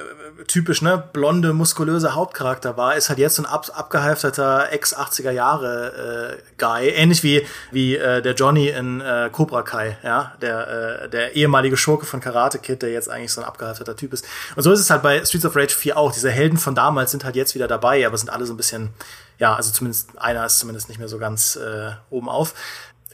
[0.48, 5.30] typisch ne blonde muskulöse Hauptcharakter war, ist halt jetzt so ein ab, abgehalfterter ex 80er
[5.30, 11.02] Jahre äh, Guy, ähnlich wie wie äh, der Johnny in äh, Cobra Kai, ja, der
[11.04, 14.24] äh, der ehemalige Schurke von Karate Kid, der jetzt eigentlich so ein abgehalfterter Typ ist.
[14.56, 16.10] Und so ist es halt bei Streets of Rage 4 auch.
[16.10, 18.94] Diese Helden von damals sind halt jetzt wieder dabei, aber sind alle so ein bisschen
[19.38, 22.54] ja, also zumindest einer ist zumindest nicht mehr so ganz äh, oben auf.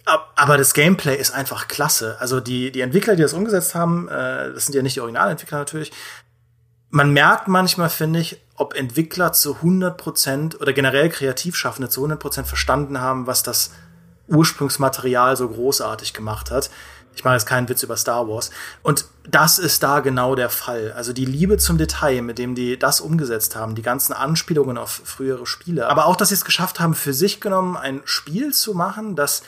[0.04, 2.16] Aber das Gameplay ist einfach klasse.
[2.18, 5.58] Also die, die Entwickler, die das umgesetzt haben, äh, das sind ja nicht die Originalentwickler
[5.58, 5.92] natürlich.
[6.90, 13.00] Man merkt manchmal, finde ich, ob Entwickler zu 100% oder generell Kreativschaffende zu 100% verstanden
[13.00, 13.70] haben, was das
[14.28, 16.70] Ursprungsmaterial so großartig gemacht hat.
[17.14, 18.50] Ich mache jetzt keinen Witz über Star Wars.
[18.82, 20.92] Und das ist da genau der Fall.
[20.96, 25.02] Also die Liebe zum Detail, mit dem die das umgesetzt haben, die ganzen Anspielungen auf
[25.04, 25.88] frühere Spiele.
[25.88, 29.42] Aber auch, dass sie es geschafft haben, für sich genommen ein Spiel zu machen, das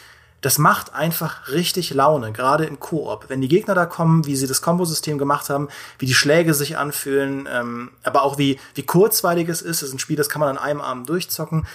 [0.45, 3.25] das macht einfach richtig Laune, gerade in Koop.
[3.29, 5.69] Wenn die Gegner da kommen, wie sie das Kombosystem gemacht haben,
[5.99, 9.81] wie die Schläge sich anfühlen, ähm, aber auch wie, wie kurzweilig es ist.
[9.81, 11.67] Es ist ein Spiel, das kann man an einem Abend durchzocken.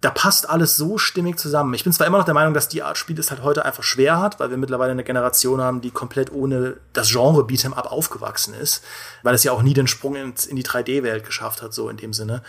[0.00, 1.74] Da passt alles so stimmig zusammen.
[1.74, 3.82] Ich bin zwar immer noch der Meinung, dass die Art Spiel es halt heute einfach
[3.82, 7.92] schwer hat, weil wir mittlerweile eine Generation haben, die komplett ohne das Genre Beat'em Up
[7.92, 8.82] aufgewachsen ist,
[9.22, 12.14] weil es ja auch nie den Sprung in die 3D-Welt geschafft hat, so in dem
[12.14, 12.42] Sinne.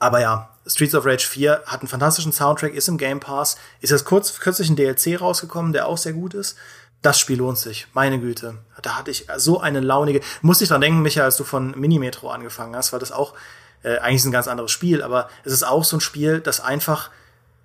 [0.00, 3.90] Aber ja, Streets of Rage 4 hat einen fantastischen Soundtrack, ist im Game Pass, ist
[3.90, 6.56] jetzt kurz, kürzlich ein DLC rausgekommen, der auch sehr gut ist.
[7.02, 8.58] Das Spiel lohnt sich, meine Güte.
[8.82, 12.30] Da hatte ich so eine launige, musste ich dran denken, Micha, als du von Minimetro
[12.30, 13.34] angefangen hast, weil das auch,
[13.82, 16.60] äh, eigentlich ist ein ganz anderes Spiel, aber es ist auch so ein Spiel, das
[16.60, 17.10] einfach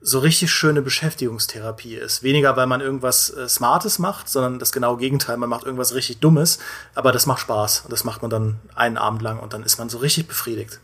[0.02, 2.24] so richtig schöne Beschäftigungstherapie ist.
[2.24, 5.38] Weniger, weil man irgendwas äh, Smartes macht, sondern das genaue Gegenteil.
[5.38, 6.58] Man macht irgendwas richtig Dummes,
[6.96, 7.82] aber das macht Spaß.
[7.82, 10.80] Und das macht man dann einen Abend lang und dann ist man so richtig befriedigt.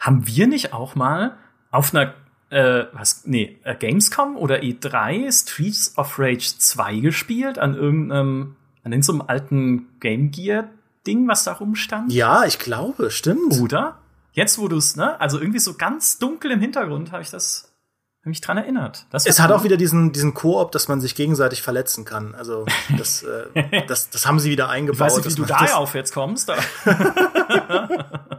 [0.00, 1.36] Haben wir nicht auch mal
[1.70, 2.14] auf einer
[2.50, 8.92] äh, was, nee, äh, Gamescom oder E3 Streets of Rage 2 gespielt an irgendeinem, an
[8.92, 10.68] irgendeinem alten Game Gear
[11.06, 12.12] Ding, was da rumstand?
[12.12, 13.60] Ja, ich glaube, stimmt.
[13.60, 13.98] Oder?
[14.32, 15.20] Jetzt, wo du es, ne?
[15.20, 17.72] Also irgendwie so ganz dunkel im Hintergrund habe ich das
[18.20, 19.06] hab mich dran erinnert.
[19.10, 22.34] Das es hat auch wieder diesen, diesen Koop, dass man sich gegenseitig verletzen kann.
[22.34, 22.64] Also
[22.96, 25.08] das, äh, das, das haben sie wieder eingebaut.
[25.08, 26.50] Ich weiß nicht, wie du da auf jetzt kommst.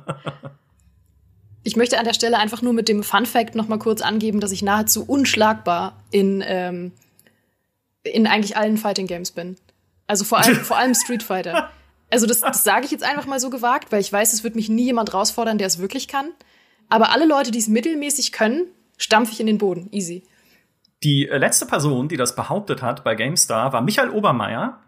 [1.65, 4.39] Ich möchte an der Stelle einfach nur mit dem Fun Fact noch mal kurz angeben,
[4.39, 6.91] dass ich nahezu unschlagbar in, ähm,
[8.03, 9.55] in eigentlich allen Fighting Games bin.
[10.05, 11.71] Also vor allem, vor allem Street Fighter.
[12.11, 14.55] Also das, das sage ich jetzt einfach mal so gewagt, weil ich weiß, es wird
[14.55, 16.27] mich nie jemand rausfordern, der es wirklich kann.
[16.87, 19.89] Aber alle Leute, die es mittelmäßig können, stampfe ich in den Boden.
[19.91, 20.23] Easy.
[21.03, 24.79] Die äh, letzte Person, die das behauptet hat bei GameStar, war Michael Obermeier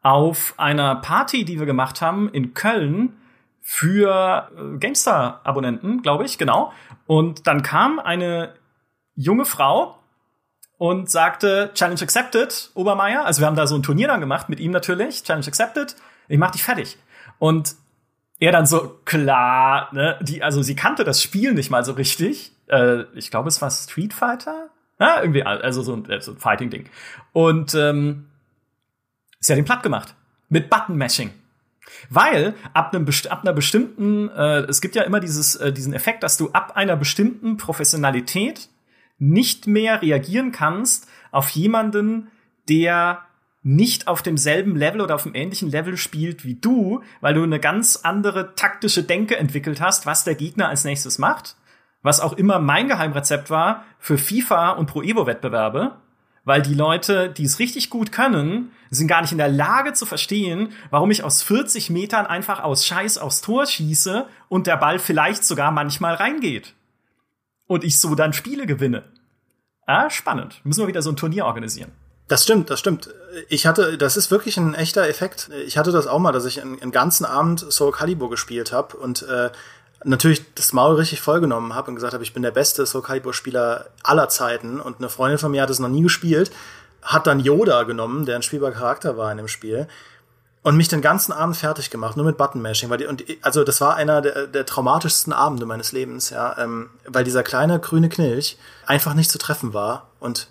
[0.00, 3.18] auf einer Party, die wir gemacht haben in Köln
[3.62, 6.72] für äh, GameStar-Abonnenten, glaube ich, genau.
[7.06, 8.54] Und dann kam eine
[9.14, 9.98] junge Frau
[10.78, 13.24] und sagte, Challenge accepted, Obermeier.
[13.24, 15.94] Also wir haben da so ein Turnier dann gemacht mit ihm natürlich, Challenge accepted.
[16.28, 16.98] Ich mach dich fertig.
[17.38, 17.76] Und
[18.40, 22.52] er dann so, klar, ne, die, also sie kannte das Spiel nicht mal so richtig.
[22.66, 24.70] Äh, ich glaube, es war Street Fighter.
[24.98, 26.88] Ja, irgendwie, also so ein, äh, so ein Fighting-Ding.
[27.32, 28.26] Und ähm,
[29.38, 30.16] sie hat ihn platt gemacht.
[30.48, 31.30] Mit Button-Mashing.
[32.10, 36.22] Weil ab, einem, ab einer bestimmten, äh, es gibt ja immer dieses, äh, diesen Effekt,
[36.22, 38.68] dass du ab einer bestimmten Professionalität
[39.18, 42.28] nicht mehr reagieren kannst auf jemanden,
[42.68, 43.22] der
[43.62, 47.60] nicht auf demselben Level oder auf dem ähnlichen Level spielt wie du, weil du eine
[47.60, 51.56] ganz andere taktische Denke entwickelt hast, was der Gegner als nächstes macht.
[52.02, 55.92] Was auch immer mein Geheimrezept war für FIFA und Pro Evo Wettbewerbe,
[56.44, 60.06] weil die Leute, die es richtig gut können, sind gar nicht in der Lage zu
[60.06, 64.98] verstehen, warum ich aus 40 Metern einfach aus Scheiß aufs Tor schieße und der Ball
[64.98, 66.74] vielleicht sogar manchmal reingeht.
[67.66, 69.04] Und ich so dann Spiele gewinne.
[69.86, 70.60] Ah, spannend.
[70.64, 71.92] Müssen wir wieder so ein Turnier organisieren.
[72.28, 73.10] Das stimmt, das stimmt.
[73.48, 75.50] Ich hatte, das ist wirklich ein echter Effekt.
[75.66, 79.22] Ich hatte das auch mal, dass ich einen, ganzen Abend Soul Calibur gespielt habe und
[79.22, 79.50] äh,
[80.04, 83.34] natürlich das Maul richtig vollgenommen habe und gesagt habe, ich bin der beste Soul Calibur
[83.34, 86.50] Spieler aller Zeiten und eine Freundin von mir hat es noch nie gespielt,
[87.02, 89.88] hat dann Yoda genommen, der ein spielbarer Charakter war in dem Spiel
[90.62, 92.88] und mich den ganzen Abend fertig gemacht, nur mit Button-Mashing.
[92.88, 96.90] Weil die, und also das war einer der, der traumatischsten Abende meines Lebens, ja, ähm,
[97.06, 100.48] weil dieser kleine grüne Knilch einfach nicht zu treffen war und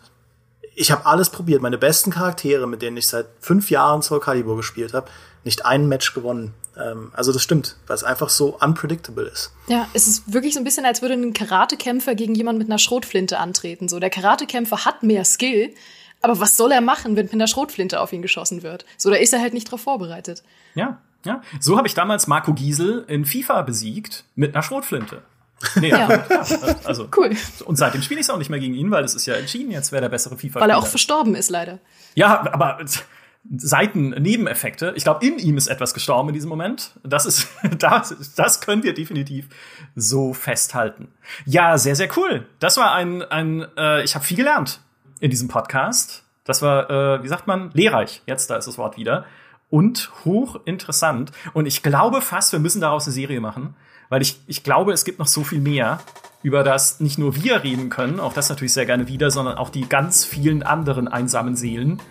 [0.74, 4.56] ich habe alles probiert, meine besten Charaktere, mit denen ich seit fünf Jahren Soul Calibur
[4.56, 5.10] gespielt habe,
[5.44, 6.54] nicht ein Match gewonnen.
[6.78, 9.52] Ähm, also das stimmt, weil es einfach so unpredictable ist.
[9.68, 12.80] Ja, es ist wirklich so ein bisschen, als würde ein Karatekämpfer gegen jemanden mit einer
[12.80, 13.90] Schrotflinte antreten.
[13.90, 15.74] So, der Karatekämpfer hat mehr Skill,
[16.22, 18.86] aber was soll er machen, wenn mit einer Schrotflinte auf ihn geschossen wird?
[18.98, 20.44] So, da ist er halt nicht drauf vorbereitet.
[20.76, 21.42] Ja, ja.
[21.60, 25.22] So habe ich damals Marco Giesel in FIFA besiegt mit einer Schrotflinte.
[25.76, 26.08] Nee, Ja.
[26.86, 27.36] also Cool.
[27.66, 29.72] Und seitdem spiele ich es auch nicht mehr gegen ihn, weil es ist ja entschieden,
[29.72, 30.60] jetzt wer der bessere FIFA.
[30.62, 30.90] Weil er auch Spieler.
[30.92, 31.78] verstorben ist, leider.
[32.16, 32.80] Ja, aber
[33.50, 34.94] Seitennebeneffekte.
[34.96, 36.92] Ich glaube, in ihm ist etwas gestorben in diesem Moment.
[37.04, 37.48] Das ist,
[37.80, 39.50] das, das können wir definitiv
[39.96, 41.10] so festhalten.
[41.46, 42.48] Ja, sehr, sehr cool.
[42.60, 44.82] Das war ein, ein äh, ich habe viel gelernt
[45.20, 46.24] in diesem Podcast.
[46.44, 48.22] Das war, äh, wie sagt man, lehrreich.
[48.26, 49.26] Jetzt, da ist das Wort wieder.
[49.70, 51.32] Und hochinteressant.
[51.54, 53.76] Und ich glaube fast, wir müssen daraus eine Serie machen,
[54.10, 56.00] weil ich, ich glaube, es gibt noch so viel mehr,
[56.44, 59.70] über das nicht nur wir reden können, auch das natürlich sehr gerne wieder, sondern auch
[59.70, 62.02] die ganz vielen anderen einsamen Seelen,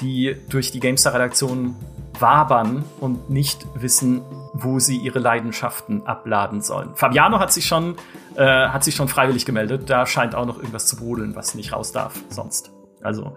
[0.00, 1.76] die durch die GameStar-Redaktion
[2.18, 4.22] wabern und nicht wissen,
[4.52, 6.94] wo sie ihre Leidenschaften abladen sollen.
[6.94, 7.96] Fabiano hat sich schon,
[8.36, 9.88] äh, hat sich schon freiwillig gemeldet.
[9.88, 12.72] Da scheint auch noch irgendwas zu brodeln, was nicht raus darf sonst.
[13.02, 13.36] Also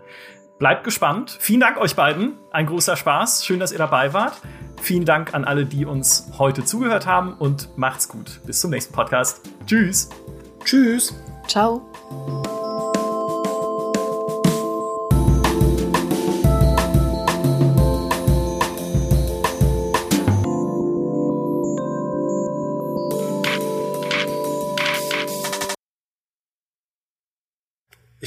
[0.59, 1.36] bleibt gespannt.
[1.39, 2.34] Vielen Dank euch beiden.
[2.51, 3.45] Ein großer Spaß.
[3.45, 4.41] Schön, dass ihr dabei wart.
[4.82, 8.41] Vielen Dank an alle, die uns heute zugehört haben und macht's gut.
[8.45, 9.41] Bis zum nächsten Podcast.
[9.66, 10.09] Tschüss.
[10.66, 11.14] Tschüss.
[11.47, 12.62] Ciao.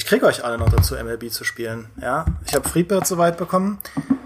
[0.07, 1.89] Kriege euch alle noch dazu, MLB zu spielen.
[2.01, 3.79] Ja, ich habe Friedbert soweit bekommen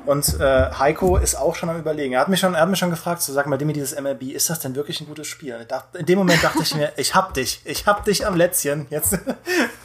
[0.06, 2.14] und äh, Heiko ist auch schon am überlegen.
[2.14, 4.24] Er hat mich schon, er hat mich schon gefragt, so sag mal, Demi, dieses MLB,
[4.34, 5.66] ist das denn wirklich ein gutes Spiel?
[5.98, 8.86] In dem Moment dachte ich mir, ich hab dich, ich hab dich am Lätzchen.
[8.90, 9.18] Jetzt